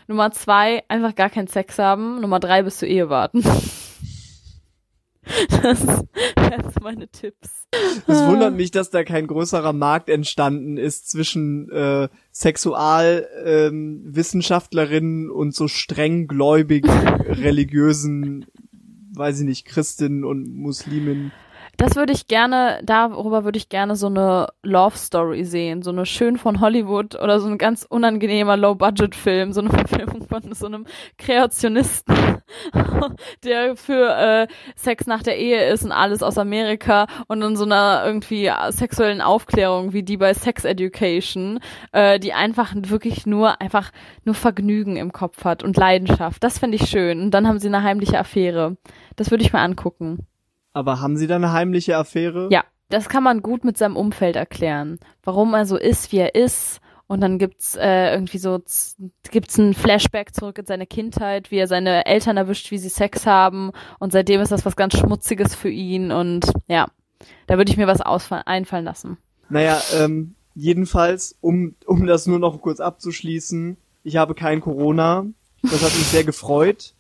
Nummer 0.07 0.31
zwei, 0.31 0.83
einfach 0.87 1.15
gar 1.15 1.29
keinen 1.29 1.47
Sex 1.47 1.77
haben. 1.79 2.21
Nummer 2.21 2.39
drei, 2.39 2.63
bis 2.63 2.77
zur 2.79 2.87
Ehe 2.87 3.09
warten. 3.09 3.43
Das 5.61 5.85
wären 6.35 6.73
meine 6.81 7.07
Tipps. 7.09 7.67
Es 8.07 8.25
wundert 8.25 8.55
mich, 8.55 8.71
dass 8.71 8.89
da 8.89 9.03
kein 9.03 9.27
größerer 9.27 9.73
Markt 9.73 10.09
entstanden 10.09 10.77
ist 10.77 11.07
zwischen 11.09 11.69
äh, 11.69 12.07
Sexualwissenschaftlerinnen 12.31 15.25
ähm, 15.25 15.31
und 15.31 15.53
so 15.53 15.67
streng 15.67 16.27
gläubigen, 16.27 16.89
religiösen, 16.89 18.45
weiß 19.13 19.41
ich 19.41 19.45
nicht, 19.45 19.65
Christinnen 19.65 20.23
und 20.23 20.47
Muslimen. 20.55 21.33
Das 21.77 21.95
würde 21.95 22.11
ich 22.11 22.27
gerne, 22.27 22.79
darüber 22.83 23.43
würde 23.43 23.57
ich 23.57 23.69
gerne 23.69 23.95
so 23.95 24.07
eine 24.07 24.47
Love 24.63 24.97
Story 24.97 25.43
sehen, 25.43 25.83
so 25.83 25.91
eine 25.91 26.07
schön 26.07 26.37
von 26.37 26.59
Hollywood 26.59 27.13
oder 27.13 27.39
so 27.39 27.47
ein 27.47 27.59
ganz 27.59 27.85
unangenehmer 27.87 28.57
Low-Budget-Film, 28.57 29.53
so 29.53 29.61
eine 29.61 29.69
Verfilmung 29.87 30.27
von 30.27 30.53
so 30.55 30.65
einem 30.65 30.87
Kreationisten, 31.19 32.41
der 33.43 33.75
für 33.75 34.09
äh, 34.09 34.47
Sex 34.75 35.05
nach 35.05 35.21
der 35.21 35.37
Ehe 35.37 35.69
ist 35.69 35.83
und 35.83 35.91
alles 35.91 36.23
aus 36.23 36.39
Amerika 36.39 37.05
und 37.27 37.43
in 37.43 37.55
so 37.55 37.65
einer 37.65 38.01
irgendwie 38.03 38.51
sexuellen 38.69 39.21
Aufklärung 39.21 39.93
wie 39.93 40.01
die 40.01 40.17
bei 40.17 40.33
Sex 40.33 40.65
Education, 40.65 41.59
äh, 41.91 42.19
die 42.19 42.33
einfach 42.33 42.73
wirklich 42.75 43.27
nur 43.27 43.61
einfach 43.61 43.91
nur 44.25 44.33
Vergnügen 44.33 44.95
im 44.95 45.11
Kopf 45.11 45.45
hat 45.45 45.63
und 45.63 45.77
Leidenschaft. 45.77 46.43
Das 46.43 46.57
fände 46.57 46.77
ich 46.77 46.89
schön. 46.89 47.21
Und 47.21 47.31
dann 47.31 47.47
haben 47.47 47.59
sie 47.59 47.67
eine 47.67 47.83
heimliche 47.83 48.17
Affäre. 48.17 48.77
Das 49.15 49.29
würde 49.29 49.43
ich 49.43 49.53
mir 49.53 49.59
angucken. 49.59 50.25
Aber 50.77 51.01
haben 51.01 51.17
sie 51.17 51.25
da 51.25 51.37
eine 51.37 51.53
heimliche 51.53 51.97
Affäre? 51.97 52.49
Ja, 52.51 52.63
das 52.89 53.09
kann 53.09 53.23
man 53.23 53.41
gut 53.41 53.65
mit 53.65 53.79
seinem 53.79 53.95
Umfeld 53.95 54.35
erklären. 54.35 54.99
Warum 55.23 55.55
er 55.55 55.65
so 55.65 55.75
ist, 55.75 56.11
wie 56.11 56.17
er 56.17 56.35
ist. 56.35 56.81
Und 57.07 57.21
dann 57.21 57.39
gibt's 57.39 57.75
äh, 57.75 58.13
irgendwie 58.13 58.37
so 58.37 58.59
gibt's 59.31 59.57
ein 59.57 59.73
Flashback 59.73 60.35
zurück 60.35 60.59
in 60.59 60.67
seine 60.67 60.85
Kindheit, 60.85 61.49
wie 61.49 61.57
er 61.57 61.67
seine 61.67 62.05
Eltern 62.05 62.37
erwischt, 62.37 62.69
wie 62.69 62.77
sie 62.77 62.89
Sex 62.89 63.25
haben. 63.25 63.71
Und 63.97 64.11
seitdem 64.11 64.39
ist 64.39 64.51
das 64.51 64.67
was 64.67 64.75
ganz 64.75 64.95
Schmutziges 64.95 65.55
für 65.55 65.71
ihn. 65.71 66.11
Und 66.11 66.53
ja, 66.67 66.85
da 67.47 67.57
würde 67.57 67.71
ich 67.71 67.77
mir 67.77 67.87
was 67.87 68.01
einfallen 68.01 68.85
lassen. 68.85 69.17
Naja, 69.49 69.81
ähm, 69.95 70.35
jedenfalls, 70.53 71.39
um, 71.41 71.73
um 71.87 72.05
das 72.05 72.27
nur 72.27 72.37
noch 72.37 72.61
kurz 72.61 72.79
abzuschließen, 72.79 73.77
ich 74.03 74.17
habe 74.17 74.35
kein 74.35 74.61
Corona. 74.61 75.25
Das 75.63 75.81
hat 75.81 75.95
mich 75.95 76.05
sehr 76.05 76.23
gefreut. 76.23 76.93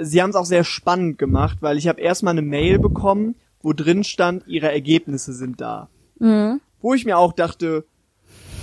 Sie 0.00 0.22
haben 0.22 0.30
es 0.30 0.36
auch 0.36 0.44
sehr 0.44 0.64
spannend 0.64 1.18
gemacht, 1.18 1.58
weil 1.60 1.78
ich 1.78 1.88
habe 1.88 2.00
erstmal 2.00 2.32
eine 2.32 2.42
Mail 2.42 2.78
bekommen, 2.78 3.34
wo 3.62 3.72
drin 3.72 4.04
stand, 4.04 4.46
ihre 4.46 4.70
Ergebnisse 4.70 5.32
sind 5.32 5.60
da. 5.60 5.88
Mhm. 6.18 6.60
Wo 6.80 6.94
ich 6.94 7.04
mir 7.04 7.18
auch 7.18 7.32
dachte, 7.32 7.84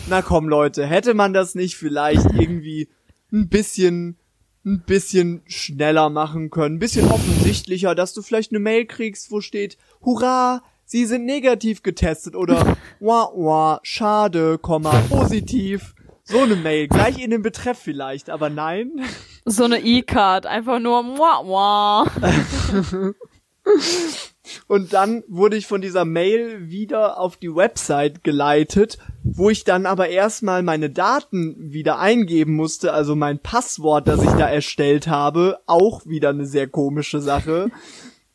na 0.10 0.22
komm 0.22 0.50
Leute, 0.50 0.86
hätte 0.86 1.14
man 1.14 1.34
das 1.34 1.56
nicht 1.56 1.76
vielleicht 1.76 2.32
irgendwie 2.34 2.88
ein 3.32 3.50
bisschen 3.50 4.18
ein 4.66 4.82
bisschen 4.82 5.42
schneller 5.48 6.10
machen 6.10 6.50
können, 6.50 6.76
ein 6.76 6.80
bisschen 6.80 7.10
offensichtlicher, 7.10 7.96
dass 7.96 8.14
du 8.14 8.22
vielleicht 8.22 8.52
eine 8.52 8.60
Mail 8.60 8.86
kriegst, 8.86 9.32
wo 9.32 9.40
steht, 9.40 9.78
hurra, 10.02 10.62
sie 10.84 11.06
sind 11.06 11.26
negativ 11.26 11.84
getestet 11.84 12.36
oder 12.36 12.78
wah 13.00 13.32
wah, 13.34 13.80
schade, 13.84 14.58
Komma, 14.58 15.02
positiv. 15.10 15.96
So 16.26 16.40
eine 16.42 16.58
Mail, 16.58 16.90
gleich 16.90 17.20
in 17.20 17.32
den 17.32 17.42
Betreff 17.42 17.80
vielleicht, 17.80 18.30
aber 18.30 18.50
nein. 18.50 18.92
So 19.50 19.64
eine 19.64 19.80
E-Card, 19.80 20.46
einfach 20.46 20.80
nur 20.82 21.04
muah, 21.04 21.42
muah. 21.42 22.06
Und 24.68 24.92
dann 24.92 25.24
wurde 25.30 25.56
ich 25.56 25.68
von 25.68 25.80
dieser 25.80 26.04
Mail 26.04 26.70
wieder 26.70 27.18
auf 27.18 27.38
die 27.38 27.56
Website 27.56 28.26
geleitet, 28.26 28.98
wo 29.24 29.50
ich 29.50 29.64
dann 29.64 29.86
aber 29.86 30.10
erstmal 30.10 30.64
meine 30.64 30.90
Daten 30.90 31.56
wieder 31.72 31.98
eingeben 31.98 32.56
musste, 32.56 32.92
also 32.92 33.16
mein 33.16 33.40
Passwort, 33.40 34.10
das 34.10 34.22
ich 34.22 34.32
da 34.32 34.50
erstellt 34.50 35.08
habe, 35.08 35.60
auch 35.66 36.06
wieder 36.06 36.32
eine 36.32 36.46
sehr 36.46 36.68
komische 36.68 37.22
Sache. 37.22 37.72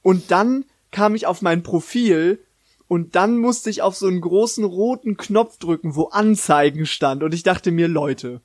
Und 0.00 0.30
dann 0.30 0.64
kam 0.92 1.14
ich 1.14 1.26
auf 1.26 1.42
mein 1.42 1.62
Profil 1.62 2.42
und 2.88 3.16
dann 3.16 3.36
musste 3.36 3.68
ich 3.68 3.82
auf 3.82 3.96
so 3.96 4.06
einen 4.06 4.22
großen 4.22 4.64
roten 4.64 5.18
Knopf 5.18 5.58
drücken, 5.58 5.94
wo 5.94 6.04
Anzeigen 6.04 6.86
stand. 6.86 7.22
Und 7.22 7.34
ich 7.34 7.42
dachte 7.42 7.70
mir, 7.70 7.86
Leute, 7.86 8.40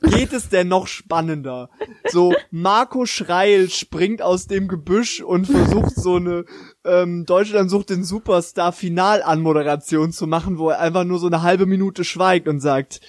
geht 0.00 0.32
es 0.32 0.48
denn 0.48 0.68
noch 0.68 0.86
spannender? 0.86 1.70
So, 2.08 2.34
Marco 2.50 3.06
Schreil 3.06 3.68
springt 3.70 4.22
aus 4.22 4.46
dem 4.46 4.68
Gebüsch 4.68 5.20
und 5.20 5.46
versucht 5.46 5.96
so 5.96 6.16
eine 6.16 6.44
ähm, 6.84 7.24
Deutschland 7.26 7.70
sucht 7.70 7.90
den 7.90 8.04
Superstar 8.04 8.72
Finalanmoderation 8.72 10.12
zu 10.12 10.26
machen, 10.26 10.58
wo 10.58 10.70
er 10.70 10.80
einfach 10.80 11.04
nur 11.04 11.18
so 11.18 11.26
eine 11.26 11.42
halbe 11.42 11.66
Minute 11.66 12.04
schweigt 12.04 12.48
und 12.48 12.60
sagt, 12.60 13.00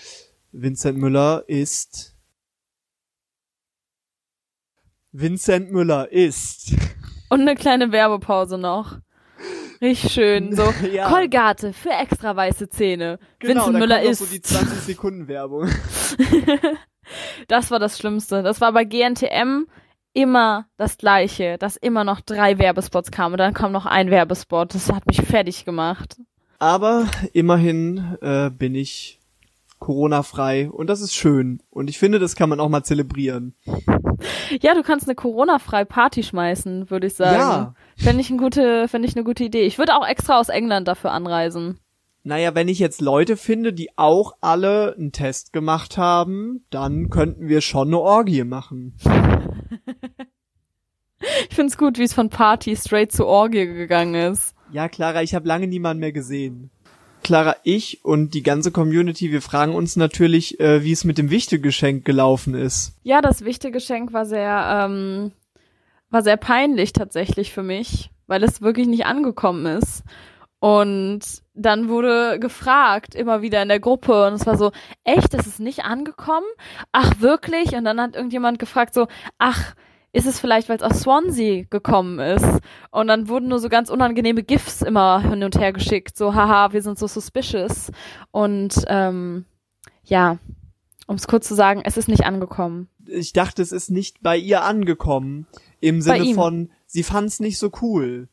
Vincent 0.51 0.97
Müller 0.97 1.43
ist 1.47 2.15
Vincent 5.11 5.71
Müller 5.71 6.11
ist. 6.11 6.75
Und 7.29 7.41
eine 7.41 7.55
kleine 7.55 7.91
Werbepause 7.91 8.57
noch. 8.57 8.99
Richtig 9.81 10.11
schön. 10.11 10.55
So, 10.55 10.73
Ja. 10.91 11.07
Kolgate 11.09 11.73
für 11.73 11.89
extra 11.91 12.35
weiße 12.35 12.69
Zähne. 12.69 13.19
Genau, 13.39 13.65
Vincent 13.67 13.79
Müller 13.79 14.01
ist. 14.01 14.19
so 14.19 14.25
die 14.25 14.41
20 14.41 14.79
Sekunden 14.79 15.27
Werbung. 15.27 15.69
Das 17.47 17.71
war 17.71 17.79
das 17.79 17.97
Schlimmste. 17.97 18.43
Das 18.43 18.61
war 18.61 18.71
bei 18.71 18.83
GNTM 18.83 19.65
immer 20.13 20.67
das 20.77 20.97
Gleiche, 20.97 21.57
dass 21.57 21.75
immer 21.75 22.03
noch 22.03 22.21
drei 22.21 22.59
Werbespots 22.59 23.09
kamen 23.09 23.33
und 23.33 23.39
dann 23.39 23.53
kam 23.55 23.71
noch 23.71 23.85
ein 23.87 24.11
Werbespot. 24.11 24.75
Das 24.75 24.91
hat 24.91 25.07
mich 25.07 25.21
fertig 25.21 25.65
gemacht. 25.65 26.17
Aber 26.59 27.07
immerhin 27.33 28.17
äh, 28.21 28.49
bin 28.51 28.75
ich 28.75 29.18
Corona-frei 29.79 30.69
und 30.69 30.87
das 30.87 31.01
ist 31.01 31.15
schön. 31.15 31.61
Und 31.69 31.89
ich 31.89 31.97
finde, 31.97 32.19
das 32.19 32.35
kann 32.35 32.49
man 32.49 32.59
auch 32.59 32.69
mal 32.69 32.83
zelebrieren. 32.83 33.55
Ja, 34.61 34.73
du 34.73 34.83
kannst 34.83 35.07
eine 35.07 35.15
Corona-frei 35.15 35.85
Party 35.85 36.23
schmeißen, 36.23 36.89
würde 36.89 37.07
ich 37.07 37.13
sagen. 37.15 37.39
Ja. 37.39 37.73
Fände 37.97 38.21
ich, 38.21 38.29
eine 38.29 38.39
gute, 38.39 38.87
fänd 38.87 39.05
ich 39.05 39.15
eine 39.15 39.23
gute 39.23 39.43
Idee. 39.43 39.63
Ich 39.63 39.77
würde 39.77 39.95
auch 39.95 40.05
extra 40.05 40.39
aus 40.39 40.49
England 40.49 40.87
dafür 40.87 41.11
anreisen. 41.11 41.79
Naja, 42.23 42.53
wenn 42.53 42.67
ich 42.67 42.79
jetzt 42.79 42.99
Leute 42.99 43.37
finde, 43.37 43.71
die 43.71 43.97
auch 43.97 44.33
alle 44.41 44.93
einen 44.97 45.13
Test 45.13 45.53
gemacht 45.53 45.97
haben, 45.97 46.65
dann 46.69 47.09
könnten 47.09 47.47
wir 47.47 47.61
schon 47.61 47.87
eine 47.87 47.99
Orgie 47.99 48.43
machen. 48.43 48.95
Ich 51.49 51.55
find's 51.55 51.77
gut, 51.77 51.97
wie 51.97 52.03
es 52.03 52.13
von 52.13 52.29
Party 52.29 52.75
straight 52.75 53.11
zu 53.11 53.25
Orgie 53.25 53.65
gegangen 53.65 54.15
ist. 54.15 54.55
Ja, 54.71 54.87
Clara, 54.87 55.21
ich 55.21 55.35
habe 55.35 55.47
lange 55.47 55.67
niemanden 55.67 55.99
mehr 55.99 56.11
gesehen. 56.11 56.69
Clara, 57.23 57.55
ich 57.63 58.03
und 58.03 58.33
die 58.33 58.43
ganze 58.43 58.71
Community, 58.71 59.31
wir 59.31 59.41
fragen 59.41 59.75
uns 59.75 59.95
natürlich, 59.95 60.59
äh, 60.59 60.83
wie 60.83 60.91
es 60.91 61.03
mit 61.03 61.17
dem 61.17 61.29
Wichtelgeschenk 61.29 62.05
gelaufen 62.05 62.53
ist. 62.53 62.93
Ja, 63.03 63.21
das 63.21 63.45
Wichtelgeschenk 63.45 64.13
war 64.13 64.25
sehr, 64.25 64.85
ähm, 64.85 65.31
war 66.09 66.23
sehr 66.23 66.37
peinlich 66.37 66.93
tatsächlich 66.93 67.51
für 67.51 67.63
mich, 67.63 68.09
weil 68.27 68.43
es 68.43 68.61
wirklich 68.61 68.87
nicht 68.87 69.05
angekommen 69.05 69.65
ist. 69.65 70.03
Und 70.59 71.21
dann 71.53 71.87
wurde 71.87 72.37
gefragt, 72.39 73.15
immer 73.15 73.41
wieder 73.41 73.61
in 73.61 73.69
der 73.69 73.79
Gruppe, 73.79 74.27
und 74.27 74.33
es 74.33 74.45
war 74.45 74.57
so, 74.57 74.71
echt, 75.05 75.33
ist 75.33 75.47
es 75.47 75.59
nicht 75.59 75.85
angekommen? 75.85 76.45
Ach, 76.91 77.19
wirklich? 77.19 77.73
Und 77.75 77.85
dann 77.85 78.01
hat 78.01 78.15
irgendjemand 78.15 78.59
gefragt, 78.59 78.93
so, 78.93 79.07
ach, 79.37 79.73
ist 80.11 80.25
es 80.25 80.39
vielleicht, 80.39 80.69
weil 80.69 80.77
es 80.77 80.83
aus 80.83 81.01
Swansea 81.01 81.65
gekommen 81.69 82.19
ist? 82.19 82.59
Und 82.91 83.07
dann 83.07 83.27
wurden 83.27 83.47
nur 83.47 83.59
so 83.59 83.69
ganz 83.69 83.89
unangenehme 83.89 84.43
GIFs 84.43 84.81
immer 84.81 85.21
hin 85.21 85.43
und 85.43 85.59
her 85.59 85.73
geschickt, 85.73 86.17
so, 86.17 86.33
haha, 86.33 86.73
wir 86.73 86.81
sind 86.81 86.97
so 86.97 87.07
suspicious. 87.07 87.91
Und 88.31 88.73
ähm, 88.87 89.45
ja, 90.03 90.37
um 91.07 91.15
es 91.15 91.27
kurz 91.27 91.47
zu 91.47 91.55
sagen, 91.55 91.81
es 91.83 91.97
ist 91.97 92.07
nicht 92.07 92.25
angekommen. 92.25 92.87
Ich 93.05 93.33
dachte, 93.33 93.61
es 93.61 93.71
ist 93.71 93.89
nicht 93.89 94.21
bei 94.21 94.37
ihr 94.37 94.63
angekommen. 94.63 95.47
Im 95.79 96.01
Sinne 96.01 96.33
von, 96.33 96.71
sie 96.85 97.03
fand's 97.03 97.39
nicht 97.39 97.57
so 97.57 97.71
cool. 97.81 98.27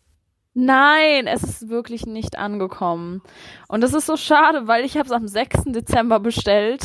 Nein, 0.59 1.27
es 1.27 1.43
ist 1.43 1.69
wirklich 1.69 2.07
nicht 2.07 2.39
angekommen. 2.39 3.21
Und 3.69 3.83
das 3.83 3.93
ist 3.93 4.07
so 4.07 4.17
schade, 4.17 4.67
weil 4.67 4.87
ich 4.87 4.97
habe 4.97 5.07
es 5.07 5.13
am 5.13 5.29
6. 5.29 5.65
Dezember 5.67 6.19
bestellt 6.19 6.83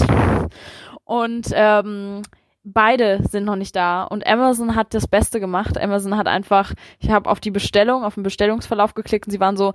und 1.05 1.47
ähm, 1.53 2.21
beide 2.63 3.21
sind 3.29 3.45
noch 3.45 3.55
nicht 3.55 3.75
da. 3.75 4.03
Und 4.03 4.25
Amazon 4.25 4.75
hat 4.75 4.93
das 4.93 5.07
Beste 5.07 5.39
gemacht. 5.39 5.77
Amazon 5.79 6.17
hat 6.17 6.27
einfach, 6.27 6.73
ich 6.99 7.09
habe 7.09 7.29
auf 7.29 7.39
die 7.39 7.51
Bestellung, 7.51 8.03
auf 8.03 8.15
den 8.15 8.23
Bestellungsverlauf 8.23 8.93
geklickt 8.93 9.27
und 9.27 9.31
sie 9.31 9.39
waren 9.39 9.57
so, 9.57 9.73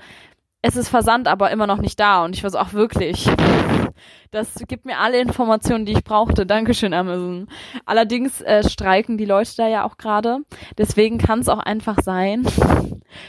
es 0.63 0.77
ist 0.77 0.89
versandt, 0.89 1.29
aber 1.29 1.51
immer 1.51 1.67
noch 1.67 1.79
nicht 1.79 2.01
da. 2.01 2.25
Und 2.25 2.35
ich 2.35 2.43
war 2.43 2.51
so, 2.51 2.59
ach 2.59 2.73
wirklich. 2.73 3.29
Das 4.31 4.55
gibt 4.69 4.85
mir 4.85 4.99
alle 4.99 5.21
Informationen, 5.21 5.87
die 5.87 5.93
ich 5.93 6.05
brauchte. 6.05 6.45
Dankeschön, 6.45 6.93
Amazon. 6.93 7.49
Allerdings 7.85 8.41
äh, 8.43 8.69
streiken 8.69 9.17
die 9.17 9.25
Leute 9.25 9.53
da 9.57 9.69
ja 9.69 9.85
auch 9.85 9.97
gerade. 9.97 10.41
Deswegen 10.77 11.19
kann 11.19 11.39
es 11.39 11.49
auch 11.49 11.61
einfach 11.61 12.03
sein, 12.03 12.45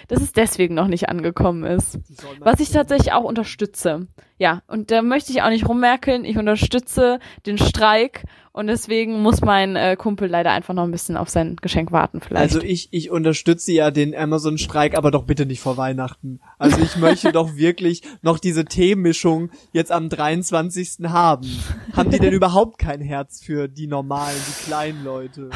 dass 0.07 0.21
es 0.21 0.33
deswegen 0.33 0.75
noch 0.75 0.87
nicht 0.87 1.09
angekommen 1.09 1.63
ist. 1.63 1.99
Was 2.39 2.59
ich 2.59 2.71
tatsächlich 2.71 3.13
auch 3.13 3.23
unterstütze. 3.23 4.07
Ja, 4.37 4.61
und 4.67 4.91
da 4.91 5.01
möchte 5.01 5.31
ich 5.31 5.41
auch 5.41 5.49
nicht 5.49 5.67
rummerkeln. 5.67 6.23
Ich 6.23 6.37
unterstütze 6.37 7.19
den 7.45 7.57
Streik 7.57 8.23
und 8.57 8.65
deswegen 8.65 9.21
muss 9.21 9.41
mein 9.41 9.75
äh, 9.75 9.95
Kumpel 9.95 10.27
leider 10.27 10.51
einfach 10.51 10.73
noch 10.73 10.83
ein 10.83 10.89
bisschen 10.89 11.15
auf 11.15 11.29
sein 11.29 11.57
Geschenk 11.61 11.91
warten 11.91 12.21
vielleicht. 12.21 12.41
Also 12.41 12.61
ich, 12.61 12.89
ich 12.91 13.11
unterstütze 13.11 13.71
ja 13.71 13.91
den 13.91 14.15
Amazon-Streik, 14.15 14.97
aber 14.97 15.11
doch 15.11 15.25
bitte 15.25 15.45
nicht 15.45 15.59
vor 15.59 15.77
Weihnachten. 15.77 16.39
Also 16.57 16.81
ich 16.81 16.97
möchte 16.97 17.31
doch 17.31 17.55
wirklich 17.55 18.01
noch 18.23 18.39
diese 18.39 18.65
Teemischung 18.65 19.51
jetzt 19.73 19.91
am 19.91 20.09
23. 20.09 21.05
haben. 21.05 21.47
Haben 21.93 22.09
die 22.09 22.17
denn 22.17 22.33
überhaupt 22.33 22.79
kein 22.79 22.99
Herz 22.99 23.43
für 23.43 23.67
die 23.67 23.85
normalen, 23.85 24.37
die 24.47 24.65
kleinen 24.65 25.03
Leute? 25.03 25.51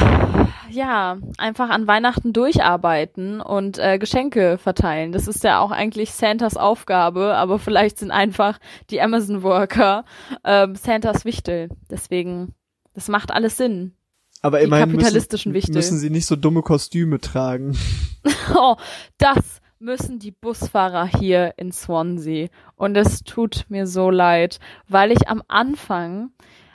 ja, 0.71 1.17
einfach 1.37 1.69
an 1.69 1.87
Weihnachten 1.87 2.33
durcharbeiten 2.33 3.41
und 3.41 3.77
äh, 3.77 3.97
Geschenke 3.97 4.57
verteilen. 4.57 5.11
Das 5.11 5.27
ist 5.27 5.43
ja 5.43 5.59
auch 5.59 5.71
eigentlich 5.71 6.11
Santas 6.11 6.57
Aufgabe, 6.57 7.35
aber 7.35 7.59
vielleicht 7.59 7.99
sind 7.99 8.11
einfach 8.11 8.59
die 8.89 9.01
Amazon-Worker 9.01 10.05
ähm, 10.43 10.75
Santas 10.75 11.25
Wichtel. 11.25 11.69
Deswegen, 11.89 12.53
das 12.93 13.07
macht 13.07 13.31
alles 13.31 13.57
Sinn. 13.57 13.93
Aber 14.41 14.59
Die 14.59 14.65
immerhin 14.65 14.91
kapitalistischen 14.91 15.51
müssen, 15.51 15.67
Wichtel. 15.67 15.75
müssen 15.75 15.99
sie 15.99 16.09
nicht 16.09 16.25
so 16.25 16.35
dumme 16.35 16.61
Kostüme 16.61 17.19
tragen. 17.19 17.77
Oh, 18.53 18.75
das 19.17 19.61
müssen 19.79 20.19
die 20.19 20.31
Busfahrer 20.31 21.07
hier 21.07 21.53
in 21.57 21.71
Swansea. 21.71 22.49
Und 22.75 22.95
es 22.95 23.23
tut 23.23 23.65
mir 23.69 23.87
so 23.87 24.09
leid, 24.11 24.59
weil 24.87 25.11
ich 25.11 25.27
am 25.27 25.41
Anfang 25.47 26.31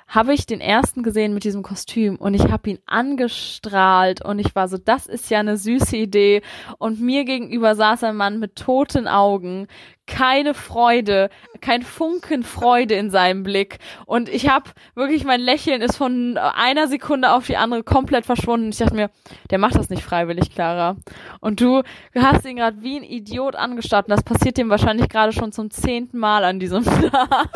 habe 0.09 0.35
ich 0.35 0.47
den 0.47 0.61
ersten 0.61 1.03
gesehen 1.03 1.35
mit 1.35 1.45
diesem 1.45 1.63
Kostüm 1.63 2.17
und 2.17 2.35
ich 2.35 2.51
habe 2.51 2.71
ihn 2.71 2.79
angestrahlt 2.87 4.25
und 4.25 4.39
ich 4.39 4.55
war 4.55 4.69
so, 4.69 4.79
das 4.79 5.07
ist 5.07 5.31
ja 5.31 5.41
eine 5.41 5.57
süße 5.57 5.97
Idee. 5.97 6.43
Und 6.79 7.01
mir 7.01 7.25
gegenüber 7.25 7.75
saß 7.75 8.05
ein 8.05 8.17
Mann 8.17 8.39
mit 8.39 8.57
toten 8.57 9.09
Augen, 9.09 9.67
keine 10.07 10.55
Freude, 10.55 11.31
kein 11.61 11.83
Funken 11.83 12.45
Freude 12.45 12.95
in 12.95 13.11
seinem 13.11 13.43
Blick. 13.43 13.79
Und 14.07 14.29
ich 14.29 14.49
habe 14.49 14.71
wirklich, 14.95 15.25
mein 15.25 15.41
Lächeln 15.41 15.83
ist 15.83 15.97
von 15.97 16.39
einer 16.39 16.87
Sekunde 16.87 17.33
auf 17.33 17.47
die 17.47 17.57
andere 17.57 17.83
komplett 17.83 18.25
verschwunden. 18.25 18.69
Ich 18.69 18.79
dachte 18.79 18.95
mir, 18.95 19.11
der 19.51 19.59
macht 19.59 19.75
das 19.75 19.91
nicht 19.91 20.03
freiwillig, 20.03 20.51
Clara. 20.55 20.97
Und 21.41 21.61
du 21.61 21.83
hast 22.15 22.47
ihn 22.47 22.57
gerade 22.57 22.83
wie 22.83 22.99
ein 22.99 23.03
Idiot 23.03 23.57
angestarrt 23.57 24.07
und 24.07 24.13
das 24.13 24.23
passiert 24.23 24.57
dem 24.57 24.71
wahrscheinlich 24.71 25.09
gerade 25.09 25.33
schon 25.33 25.51
zum 25.51 25.71
zehnten 25.71 26.19
Mal 26.19 26.45
an 26.45 26.61
diesem 26.61 26.85
Tag. 27.11 27.49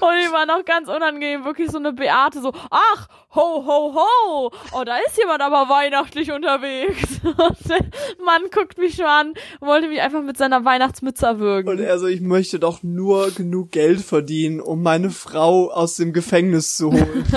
Und 0.00 0.14
ich 0.24 0.32
war 0.32 0.46
noch 0.46 0.64
ganz 0.64 0.88
unangenehm, 0.88 1.44
wirklich 1.44 1.70
so 1.70 1.78
eine 1.78 1.92
Beate, 1.92 2.40
so, 2.40 2.52
ach, 2.70 3.08
ho, 3.34 3.64
ho, 3.66 3.94
ho, 3.94 4.50
oh, 4.72 4.84
da 4.84 4.96
ist 5.06 5.18
jemand 5.18 5.42
aber 5.42 5.68
weihnachtlich 5.68 6.30
unterwegs. 6.32 7.20
Und 7.22 7.68
der 7.68 7.80
Mann 8.24 8.42
guckt 8.52 8.78
mich 8.78 8.94
schon 8.94 9.06
an, 9.06 9.34
wollte 9.60 9.88
mich 9.88 10.00
einfach 10.00 10.22
mit 10.22 10.36
seiner 10.36 10.64
Weihnachtsmütze 10.64 11.26
erwürgen. 11.26 11.68
Und 11.70 11.80
er 11.80 11.98
so, 11.98 12.06
ich 12.06 12.20
möchte 12.20 12.58
doch 12.58 12.82
nur 12.82 13.30
genug 13.32 13.72
Geld 13.72 14.00
verdienen, 14.00 14.60
um 14.60 14.82
meine 14.82 15.10
Frau 15.10 15.70
aus 15.70 15.96
dem 15.96 16.12
Gefängnis 16.12 16.76
zu 16.76 16.92
holen. 16.92 17.24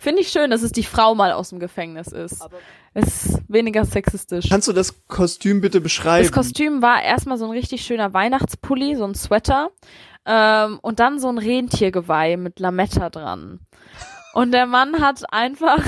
Finde 0.00 0.22
ich 0.22 0.28
schön, 0.28 0.50
dass 0.50 0.62
es 0.62 0.72
die 0.72 0.82
Frau 0.82 1.14
mal 1.14 1.30
aus 1.32 1.50
dem 1.50 1.60
Gefängnis 1.60 2.08
ist. 2.08 2.42
Aber 2.42 2.56
Es 2.92 3.26
ist 3.26 3.42
weniger 3.46 3.84
sexistisch. 3.84 4.48
kannst 4.48 4.66
du 4.66 4.72
das 4.72 5.06
Kostüm 5.06 5.60
bitte 5.60 5.80
beschreiben? 5.80 6.24
Das 6.26 6.32
Kostüm 6.32 6.82
war 6.82 7.02
erstmal 7.02 7.38
so 7.38 7.44
ein 7.44 7.52
richtig 7.52 7.82
schöner 7.82 8.12
Weihnachtspulli, 8.12 8.96
so 8.96 9.04
ein 9.04 9.14
Sweater. 9.14 9.70
Ähm, 10.26 10.78
und 10.82 11.00
dann 11.00 11.18
so 11.18 11.28
ein 11.28 11.38
Rentiergeweih 11.38 12.36
mit 12.36 12.60
Lametta 12.60 13.10
dran. 13.10 13.60
Und 14.32 14.52
der 14.52 14.66
Mann 14.66 15.00
hat 15.00 15.24
einfach, 15.32 15.78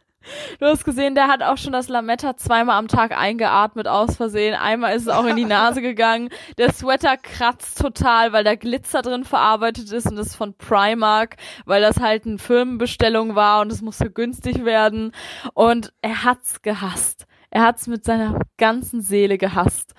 du 0.60 0.66
hast 0.66 0.84
gesehen, 0.84 1.14
der 1.14 1.28
hat 1.28 1.42
auch 1.42 1.58
schon 1.58 1.72
das 1.72 1.88
Lametta 1.88 2.36
zweimal 2.36 2.78
am 2.78 2.88
Tag 2.88 3.12
eingeatmet 3.12 3.88
aus 3.88 4.16
Versehen. 4.16 4.54
Einmal 4.54 4.94
ist 4.96 5.02
es 5.02 5.08
auch 5.08 5.26
in 5.26 5.36
die 5.36 5.44
Nase 5.44 5.82
gegangen. 5.82 6.30
Der 6.58 6.72
Sweater 6.72 7.16
kratzt 7.16 7.80
total, 7.80 8.32
weil 8.32 8.44
da 8.44 8.54
Glitzer 8.54 9.02
drin 9.02 9.24
verarbeitet 9.24 9.90
ist 9.92 10.06
und 10.06 10.16
das 10.16 10.28
ist 10.28 10.36
von 10.36 10.54
Primark, 10.54 11.36
weil 11.66 11.82
das 11.82 12.00
halt 12.00 12.26
eine 12.26 12.38
Firmenbestellung 12.38 13.34
war 13.34 13.60
und 13.60 13.72
es 13.72 13.82
musste 13.82 14.10
günstig 14.10 14.64
werden. 14.64 15.12
Und 15.54 15.92
er 16.00 16.24
hat's 16.24 16.62
gehasst. 16.62 17.26
Er 17.50 17.64
hat's 17.64 17.86
mit 17.86 18.04
seiner 18.04 18.40
ganzen 18.56 19.02
Seele 19.02 19.36
gehasst. 19.36 19.94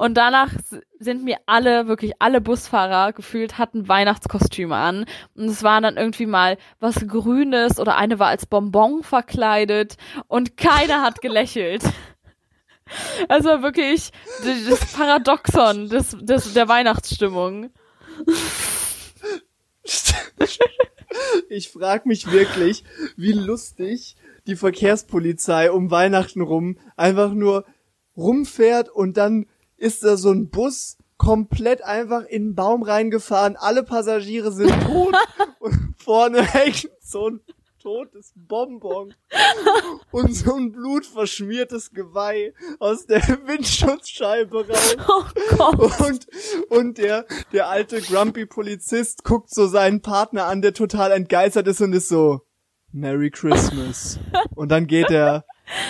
Und 0.00 0.14
danach 0.14 0.50
sind 0.98 1.24
mir 1.24 1.36
alle, 1.44 1.86
wirklich 1.86 2.12
alle 2.20 2.40
Busfahrer 2.40 3.12
gefühlt, 3.12 3.58
hatten 3.58 3.86
Weihnachtskostüme 3.86 4.74
an. 4.74 5.04
Und 5.34 5.50
es 5.50 5.62
war 5.62 5.82
dann 5.82 5.98
irgendwie 5.98 6.24
mal 6.24 6.56
was 6.78 7.06
Grünes 7.06 7.78
oder 7.78 7.98
eine 7.98 8.18
war 8.18 8.28
als 8.28 8.46
Bonbon 8.46 9.02
verkleidet 9.02 9.98
und 10.26 10.56
keiner 10.56 11.02
hat 11.02 11.20
gelächelt. 11.20 11.82
Also 13.28 13.62
wirklich 13.62 14.10
das 14.42 14.92
Paradoxon 14.92 15.88
des, 15.88 16.16
des, 16.22 16.54
der 16.54 16.66
Weihnachtsstimmung. 16.66 17.70
Ich 21.48 21.68
frag 21.68 22.06
mich 22.06 22.32
wirklich, 22.32 22.82
wie 23.16 23.30
lustig 23.30 24.16
die 24.48 24.56
Verkehrspolizei 24.56 25.70
um 25.70 25.92
Weihnachten 25.92 26.40
rum 26.40 26.78
einfach 26.96 27.32
nur 27.32 27.64
rumfährt 28.16 28.88
und 28.88 29.16
dann 29.16 29.46
ist 29.80 30.04
da 30.04 30.16
so 30.16 30.30
ein 30.30 30.50
Bus 30.50 30.96
komplett 31.16 31.82
einfach 31.82 32.24
in 32.24 32.48
den 32.48 32.54
Baum 32.54 32.82
reingefahren, 32.82 33.56
alle 33.56 33.82
Passagiere 33.82 34.52
sind 34.52 34.72
tot 34.84 35.14
und 35.58 35.94
vorne 35.98 36.42
hängt 36.42 36.88
so 37.00 37.28
ein 37.28 37.40
totes 37.82 38.32
Bonbon 38.36 39.14
und 40.10 40.34
so 40.34 40.54
ein 40.54 40.72
blutverschmiertes 40.72 41.92
Geweih 41.92 42.52
aus 42.78 43.06
der 43.06 43.22
Windschutzscheibe 43.46 44.68
raus. 44.68 44.96
Oh. 45.58 46.04
Und, 46.04 46.26
und 46.68 46.98
der, 46.98 47.26
der 47.52 47.68
alte 47.68 48.02
grumpy 48.02 48.44
Polizist 48.44 49.24
guckt 49.24 49.50
so 49.50 49.66
seinen 49.66 50.02
Partner 50.02 50.44
an, 50.44 50.60
der 50.60 50.74
total 50.74 51.10
entgeistert 51.12 51.66
ist 51.66 51.80
und 51.80 51.94
ist 51.94 52.08
so, 52.08 52.42
Merry 52.92 53.30
Christmas. 53.30 54.18
Und 54.56 54.70
dann 54.70 54.86
geht 54.86 55.10
er 55.10 55.44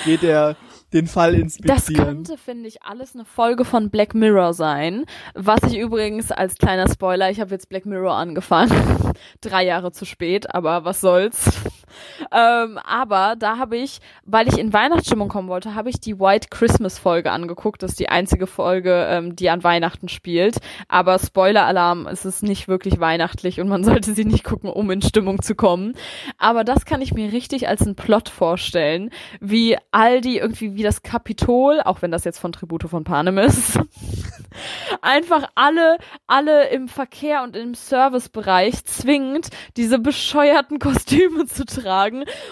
geht 0.05 0.23
er 0.23 0.57
den 0.93 1.07
Fall 1.07 1.33
Das 1.33 1.41
inspizieren. 1.43 2.05
könnte, 2.05 2.39
finde 2.39 2.69
ich, 2.69 2.83
alles 2.83 3.15
eine 3.15 3.25
Folge 3.25 3.65
von 3.65 3.91
Black 3.91 4.15
Mirror 4.15 4.55
sein. 4.55 5.05
Was 5.35 5.61
ich 5.65 5.79
übrigens 5.79 6.33
als 6.33 6.57
kleiner 6.57 6.89
Spoiler, 6.91 7.31
ich 7.31 7.41
habe 7.41 7.51
jetzt 7.51 7.69
Black 7.69 7.87
Mirror 7.87 8.15
angefangen. 8.15 8.73
Drei 9.41 9.65
Jahre 9.65 9.93
zu 9.93 10.05
spät, 10.05 10.53
aber 10.55 10.85
was 10.85 11.01
soll's. 11.01 11.51
Ähm, 12.33 12.79
aber 12.85 13.37
da 13.37 13.59
habe 13.59 13.77
ich, 13.77 14.01
weil 14.25 14.49
ich 14.49 14.59
in 14.59 14.73
Weihnachtsstimmung 14.73 15.29
kommen 15.29 15.49
wollte, 15.49 15.75
habe 15.75 15.91
ich 15.91 16.01
die 16.01 16.19
White 16.19 16.49
Christmas 16.51 16.99
Folge 16.99 17.33
angeguckt. 17.33 17.83
Das 17.83 17.93
ist 17.93 18.01
die 18.01 18.09
einzige 18.09 18.47
Folge, 18.47 19.07
ähm, 19.09 19.37
die 19.37 19.51
an 19.51 19.65
Weihnachten 19.65 20.09
spielt. 20.09 20.59
Aber 20.89 21.19
Spoiler-Alarm, 21.19 22.07
es 22.07 22.25
ist 22.25 22.43
nicht 22.43 22.69
wirklich 22.69 23.01
weihnachtlich 23.01 23.61
und 23.61 23.69
man 23.69 23.85
sollte 23.91 24.15
sie 24.15 24.25
nicht 24.25 24.45
gucken, 24.45 24.71
um 24.71 24.91
in 24.91 25.03
Stimmung 25.03 25.43
zu 25.43 25.55
kommen. 25.55 25.95
Aber 26.39 26.65
das 26.65 26.85
kann 26.85 27.03
ich 27.03 27.13
mir 27.13 27.33
richtig 27.33 27.69
als 27.69 27.83
einen 27.83 27.97
Plot 27.97 28.29
vorstellen, 28.29 29.11
wie 29.41 29.77
all 29.91 30.21
die 30.21 30.39
irgendwie 30.39 30.75
wie 30.75 30.83
das 30.83 31.03
Kapitol, 31.03 31.81
auch 31.81 32.03
wenn 32.03 32.11
das 32.11 32.25
jetzt 32.25 32.39
von 32.39 32.53
Tribute 32.53 32.89
von 32.89 33.05
Panem 33.05 33.39
ist, 33.39 33.79
einfach 35.03 35.49
alle, 35.55 35.99
alle 36.27 36.69
im 36.71 36.89
Verkehr 36.89 37.43
und 37.43 37.57
im 37.57 37.75
Servicebereich 37.75 38.85
zwingt, 38.85 39.49
diese 39.77 39.99
bescheuerten 39.99 40.79
Kostüme 40.79 41.47
zu 41.47 41.65
tragen 41.65 41.80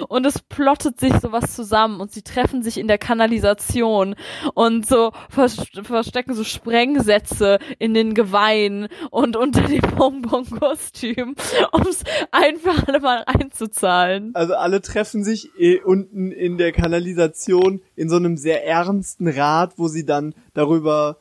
und 0.09 0.27
es 0.27 0.41
plottet 0.41 1.01
sich 1.01 1.13
sowas 1.21 1.55
zusammen 1.55 2.01
und 2.01 2.13
sie 2.13 2.23
treffen 2.23 2.63
sich 2.63 2.79
in 2.79 2.89
der 2.89 2.99
Kanalisation 2.99 4.15
und 4.55 4.87
so 4.87 5.13
vers 5.29 5.57
verstecken 5.83 6.35
so 6.35 6.45
Sprengsätze 6.45 7.59
in 7.79 7.95
den 7.95 8.15
Geweihen 8.15 8.89
und 9.11 9.37
unter 9.37 9.63
dem 9.63 9.83
Bonbon-Kostüm, 9.97 11.35
um 11.73 11.83
es 11.83 12.03
einfach 12.31 12.87
alle 12.87 13.01
mal 13.01 13.25
einzuzahlen. 13.27 14.33
Also 14.35 14.55
alle 14.55 14.81
treffen 14.81 15.25
sich 15.25 15.51
eh 15.59 15.81
unten 15.81 16.33
in 16.33 16.59
der 16.59 16.73
Kanalisation 16.73 17.81
in 17.97 18.09
so 18.09 18.17
einem 18.17 18.37
sehr 18.37 18.67
ernsten 18.67 19.29
Rat, 19.29 19.75
wo 19.77 19.89
sie 19.89 20.05
dann 20.05 20.35
darüber 20.55 21.19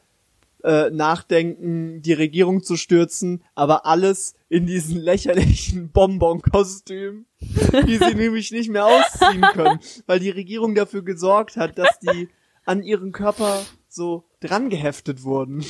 äh, 0.63 0.89
nachdenken, 0.89 2.01
die 2.01 2.13
Regierung 2.13 2.63
zu 2.63 2.77
stürzen, 2.77 3.43
aber 3.55 3.85
alles 3.85 4.35
in 4.49 4.65
diesen 4.65 4.97
lächerlichen 4.99 5.91
Bonbon-Kostüm, 5.93 7.25
die 7.39 7.97
sie 7.97 8.13
nämlich 8.15 8.51
nicht 8.51 8.69
mehr 8.69 8.85
ausziehen 8.85 9.41
können, 9.53 9.79
weil 10.05 10.19
die 10.19 10.29
Regierung 10.29 10.75
dafür 10.75 11.03
gesorgt 11.03 11.57
hat, 11.57 11.77
dass 11.77 11.99
die 11.99 12.29
an 12.65 12.83
ihren 12.83 13.11
Körper 13.11 13.63
so 13.87 14.25
dran 14.39 14.69
geheftet 14.69 15.23
wurden. 15.23 15.63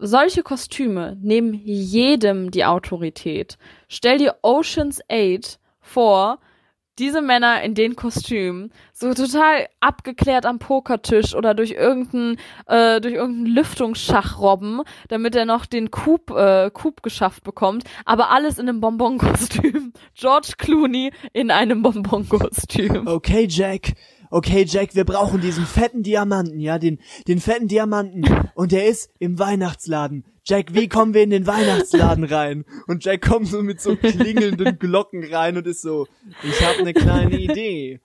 solche 0.00 0.42
Kostüme 0.42 1.16
nehmen 1.20 1.54
jedem 1.54 2.50
die 2.50 2.64
Autorität. 2.64 3.58
Stell 3.88 4.18
dir 4.18 4.36
Ocean's 4.42 5.00
8 5.10 5.58
vor, 5.80 6.38
diese 6.98 7.22
Männer 7.22 7.62
in 7.62 7.74
den 7.74 7.96
Kostümen, 7.96 8.72
so 8.92 9.12
total 9.14 9.68
abgeklärt 9.80 10.46
am 10.46 10.58
Pokertisch 10.58 11.34
oder 11.34 11.54
durch 11.54 11.72
irgendeinen 11.72 12.36
äh, 12.66 13.00
durch 13.00 13.14
irgendeinen 13.14 13.54
Lüftungsschach 13.54 14.38
robben, 14.40 14.82
damit 15.08 15.34
er 15.36 15.44
noch 15.44 15.66
den 15.66 15.90
Coup 15.90 16.30
äh, 16.30 16.70
Coup 16.70 17.02
geschafft 17.02 17.44
bekommt, 17.44 17.84
aber 18.04 18.30
alles 18.30 18.58
in 18.58 18.68
einem 18.68 18.80
Bonbon-Kostüm. 18.80 19.92
George 20.14 20.54
Clooney 20.58 21.12
in 21.32 21.50
einem 21.50 21.82
Bonbon-Kostüm. 21.82 23.06
Okay, 23.06 23.46
Jack. 23.48 23.94
Okay, 24.30 24.64
Jack, 24.68 24.94
wir 24.94 25.04
brauchen 25.04 25.40
diesen 25.40 25.64
fetten 25.64 26.02
Diamanten, 26.02 26.60
ja, 26.60 26.78
den, 26.78 26.98
den 27.26 27.40
fetten 27.40 27.68
Diamanten. 27.68 28.24
Und 28.54 28.72
der 28.72 28.86
ist 28.86 29.10
im 29.18 29.38
Weihnachtsladen. 29.38 30.24
Jack, 30.48 30.72
wie 30.74 30.88
kommen 30.88 31.12
wir 31.12 31.22
in 31.22 31.28
den 31.30 31.46
Weihnachtsladen 31.46 32.24
rein? 32.24 32.64
Und 32.86 33.04
Jack 33.04 33.20
kommt 33.20 33.48
so 33.48 33.62
mit 33.62 33.82
so 33.82 33.96
klingelnden 34.00 34.78
Glocken 34.78 35.22
rein 35.30 35.58
und 35.58 35.66
ist 35.66 35.82
so, 35.82 36.06
ich 36.42 36.64
habe 36.64 36.78
eine 36.78 36.94
kleine 36.94 37.36
Idee. 37.38 38.00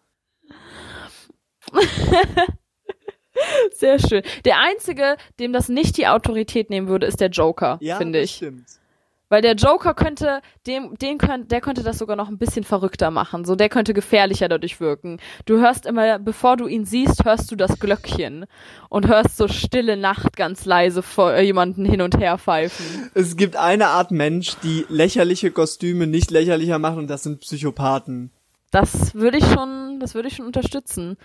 Sehr 3.72 3.98
schön. 3.98 4.24
Der 4.44 4.60
einzige, 4.60 5.16
dem 5.40 5.54
das 5.54 5.70
nicht 5.70 5.96
die 5.98 6.08
Autorität 6.08 6.70
nehmen 6.70 6.88
würde, 6.90 7.06
ist 7.08 7.22
der 7.22 7.30
Joker, 7.30 7.78
Ja, 7.82 7.98
finde 7.98 8.20
ich. 8.20 8.32
stimmt. 8.36 8.66
Weil 9.34 9.42
der 9.42 9.56
Joker 9.56 9.96
könnte, 9.96 10.44
dem, 10.68 10.96
den 11.02 11.18
könnt, 11.18 11.52
der 11.52 11.60
könnte 11.60 11.82
das 11.82 11.98
sogar 11.98 12.16
noch 12.16 12.30
ein 12.30 12.38
bisschen 12.38 12.64
verrückter 12.64 13.10
machen. 13.10 13.46
So, 13.46 13.56
der 13.56 13.68
könnte 13.68 13.96
gefährlicher 13.96 14.48
dadurch 14.48 14.80
wirken. 14.80 15.18
Du 15.48 15.58
hörst 15.60 15.88
immer, 15.88 16.20
bevor 16.20 16.56
du 16.56 16.68
ihn 16.68 16.86
siehst, 16.86 17.26
hörst 17.26 17.52
du 17.52 17.56
das 17.56 17.80
Glöckchen 17.80 18.46
und 18.90 19.08
hörst 19.08 19.36
so 19.36 19.48
stille 19.48 19.98
Nacht 19.98 20.38
ganz 20.38 20.66
leise 20.66 21.02
vor 21.02 21.40
jemanden 21.40 21.84
hin 21.84 22.04
und 22.04 22.20
her 22.20 22.38
pfeifen. 22.38 23.10
Es 23.16 23.36
gibt 23.36 23.56
eine 23.56 23.88
Art 23.88 24.12
Mensch, 24.12 24.54
die 24.62 24.86
lächerliche 24.88 25.50
Kostüme 25.50 26.06
nicht 26.06 26.30
lächerlicher 26.30 26.78
machen 26.78 27.00
und 27.00 27.10
das 27.10 27.24
sind 27.24 27.40
Psychopathen. 27.40 28.30
Das 28.70 29.16
würde 29.16 29.40
ich 29.40 29.46
schon, 29.48 29.98
das 30.00 30.14
würde 30.14 30.28
ich 30.28 30.36
schon 30.36 30.46
unterstützen. 30.46 31.18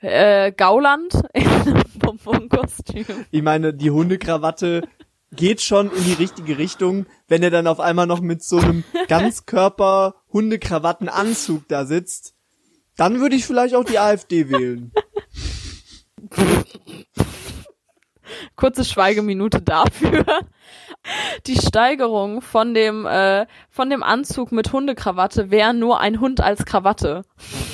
Äh, 0.00 0.52
Gauland 0.52 1.12
in 1.34 1.48
einem 1.48 1.82
Bonbon-Kostüm. 1.98 3.04
Ich 3.32 3.42
meine, 3.42 3.74
die 3.74 3.90
Hundekrawatte 3.90 4.82
geht 5.32 5.60
schon 5.60 5.90
in 5.90 6.04
die 6.04 6.14
richtige 6.14 6.58
Richtung, 6.58 7.06
wenn 7.26 7.42
er 7.42 7.50
dann 7.50 7.66
auf 7.66 7.80
einmal 7.80 8.06
noch 8.06 8.20
mit 8.20 8.42
so 8.42 8.58
einem 8.58 8.84
ganzkörper 9.08 10.14
Hundekrawattenanzug 10.32 11.68
da 11.68 11.84
sitzt. 11.84 12.34
Dann 12.96 13.20
würde 13.20 13.36
ich 13.36 13.46
vielleicht 13.46 13.74
auch 13.74 13.84
die 13.84 13.98
AfD 13.98 14.48
wählen. 14.48 14.92
Kurze 18.56 18.84
Schweigeminute 18.84 19.62
dafür. 19.62 20.24
Die 21.46 21.56
Steigerung 21.56 22.42
von 22.42 22.74
dem, 22.74 23.06
äh, 23.06 23.46
von 23.70 23.88
dem 23.88 24.02
Anzug 24.02 24.50
mit 24.52 24.72
Hundekrawatte 24.72 25.50
wäre 25.50 25.72
nur 25.74 26.00
ein 26.00 26.20
Hund 26.20 26.40
als 26.40 26.64
Krawatte. 26.64 27.22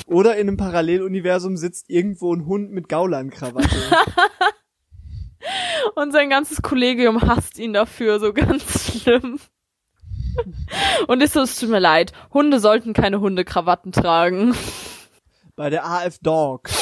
Oder 0.05 0.35
in 0.35 0.47
einem 0.47 0.57
Paralleluniversum 0.57 1.57
sitzt 1.57 1.89
irgendwo 1.89 2.33
ein 2.33 2.45
Hund 2.45 2.71
mit 2.71 2.87
Gaulandkrawatte. 2.87 3.75
Und 5.95 6.11
sein 6.11 6.29
ganzes 6.29 6.61
Kollegium 6.61 7.21
hasst 7.21 7.59
ihn 7.59 7.73
dafür, 7.73 8.19
so 8.19 8.33
ganz 8.33 9.01
schlimm. 9.01 9.39
Und 11.07 11.23
ist 11.23 11.33
so, 11.33 11.41
es 11.41 11.59
tut 11.59 11.69
mir 11.69 11.79
leid, 11.79 12.11
Hunde 12.33 12.59
sollten 12.59 12.93
keine 12.93 13.19
Hundekrawatten 13.19 13.91
tragen. 13.91 14.53
Bei 15.55 15.69
der 15.69 15.85
AF 15.85 16.19
Dog. 16.19 16.69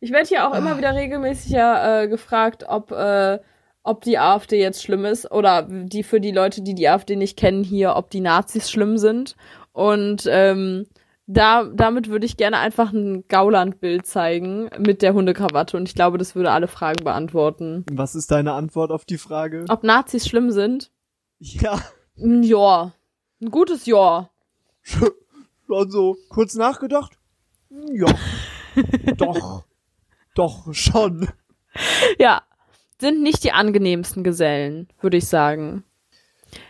Ich 0.00 0.10
werde 0.10 0.28
hier 0.28 0.48
auch 0.48 0.54
immer 0.54 0.76
wieder 0.76 0.94
regelmäßig 0.94 1.52
ja, 1.52 2.02
äh, 2.02 2.08
gefragt, 2.08 2.64
ob, 2.68 2.90
äh, 2.90 3.38
ob 3.82 4.02
die 4.02 4.18
AfD 4.18 4.58
jetzt 4.58 4.82
schlimm 4.82 5.04
ist 5.04 5.30
oder 5.30 5.62
die 5.62 6.02
für 6.02 6.20
die 6.20 6.32
Leute, 6.32 6.62
die 6.62 6.74
die 6.74 6.88
AfD 6.88 7.16
nicht 7.16 7.38
kennen 7.38 7.62
hier, 7.62 7.94
ob 7.96 8.10
die 8.10 8.20
Nazis 8.20 8.70
schlimm 8.70 8.98
sind. 8.98 9.36
Und 9.72 10.26
ähm, 10.28 10.86
da, 11.26 11.64
damit 11.64 12.08
würde 12.08 12.26
ich 12.26 12.36
gerne 12.36 12.58
einfach 12.58 12.92
ein 12.92 13.26
Gauland-Bild 13.28 14.06
zeigen 14.06 14.68
mit 14.78 15.02
der 15.02 15.14
Hundekrawatte 15.14 15.76
und 15.76 15.88
ich 15.88 15.94
glaube, 15.94 16.18
das 16.18 16.34
würde 16.34 16.50
alle 16.50 16.68
Fragen 16.68 17.02
beantworten. 17.04 17.84
Was 17.90 18.14
ist 18.14 18.30
deine 18.30 18.52
Antwort 18.52 18.90
auf 18.90 19.04
die 19.04 19.18
Frage? 19.18 19.64
Ob 19.68 19.84
Nazis 19.84 20.26
schlimm 20.26 20.50
sind? 20.50 20.90
Ja, 21.38 21.80
Ein 22.18 22.42
Ja. 22.42 22.92
Ein 23.40 23.50
gutes 23.50 23.86
Ja. 23.86 24.30
also 25.68 26.16
kurz 26.28 26.54
nachgedacht. 26.54 27.18
Ja, 27.70 28.06
doch, 29.16 29.64
doch 30.34 30.72
schon. 30.72 31.28
Ja. 32.18 32.42
Sind 33.00 33.22
nicht 33.22 33.42
die 33.42 33.52
angenehmsten 33.52 34.22
Gesellen, 34.22 34.88
würde 35.00 35.16
ich 35.16 35.26
sagen. 35.26 35.82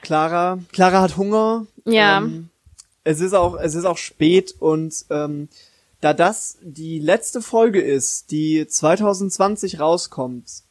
Clara, 0.01 0.59
Clara 0.73 1.03
hat 1.03 1.17
Hunger. 1.19 1.67
Ja. 1.85 2.19
Ähm, 2.19 2.49
es 3.05 3.21
ist 3.21 3.35
auch, 3.35 3.57
es 3.57 3.75
ist 3.75 3.85
auch 3.85 3.99
spät 3.99 4.55
und 4.59 5.05
ähm, 5.11 5.49
da 6.01 6.13
das 6.13 6.59
die 6.63 6.99
letzte 6.99 7.41
Folge 7.41 7.81
ist, 7.81 8.31
die 8.31 8.67
2020 8.67 9.81
rauskommt, 9.81 10.65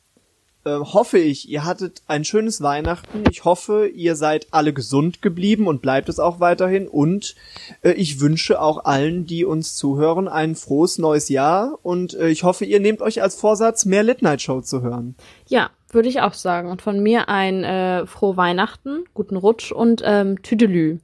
äh, 0.66 0.78
hoffe 0.80 1.18
ich, 1.18 1.50
ihr 1.50 1.66
hattet 1.66 2.04
ein 2.08 2.24
schönes 2.24 2.62
Weihnachten. 2.62 3.24
Ich 3.30 3.44
hoffe, 3.44 3.88
ihr 3.88 4.16
seid 4.16 4.48
alle 4.52 4.74
gesund 4.74 5.22
geblieben 5.22 5.68
und 5.68 5.82
bleibt 5.82 6.08
es 6.08 6.20
auch 6.20 6.40
weiterhin. 6.40 6.88
Und 6.88 7.36
äh, 7.82 7.92
ich 7.92 8.20
wünsche 8.20 8.62
auch 8.62 8.86
allen, 8.86 9.26
die 9.26 9.44
uns 9.44 9.76
zuhören, 9.76 10.28
ein 10.28 10.56
frohes 10.56 11.00
neues 11.00 11.30
Jahr. 11.30 11.80
Und 11.84 12.14
äh, 12.14 12.30
ich 12.30 12.44
hoffe, 12.44 12.66
ihr 12.66 12.80
nehmt 12.80 13.02
euch 13.02 13.22
als 13.22 13.36
Vorsatz, 13.36 13.86
mehr 13.86 14.04
Lit 14.04 14.22
Night 14.22 14.42
Show 14.42 14.62
zu 14.62 14.82
hören. 14.82 15.16
Ja, 15.48 15.72
würde 15.90 16.10
ich 16.10 16.22
auch 16.22 16.34
sagen. 16.34 16.70
Und 16.70 16.82
von 16.82 17.02
mir 17.02 17.28
ein 17.28 17.64
äh, 17.64 18.06
frohe 18.06 18.38
Weihnachten, 18.38 19.04
guten 19.14 19.36
Rutsch 19.36 19.72
und 19.72 20.02
ähm, 20.06 20.42
Tüdelü. 20.44 21.00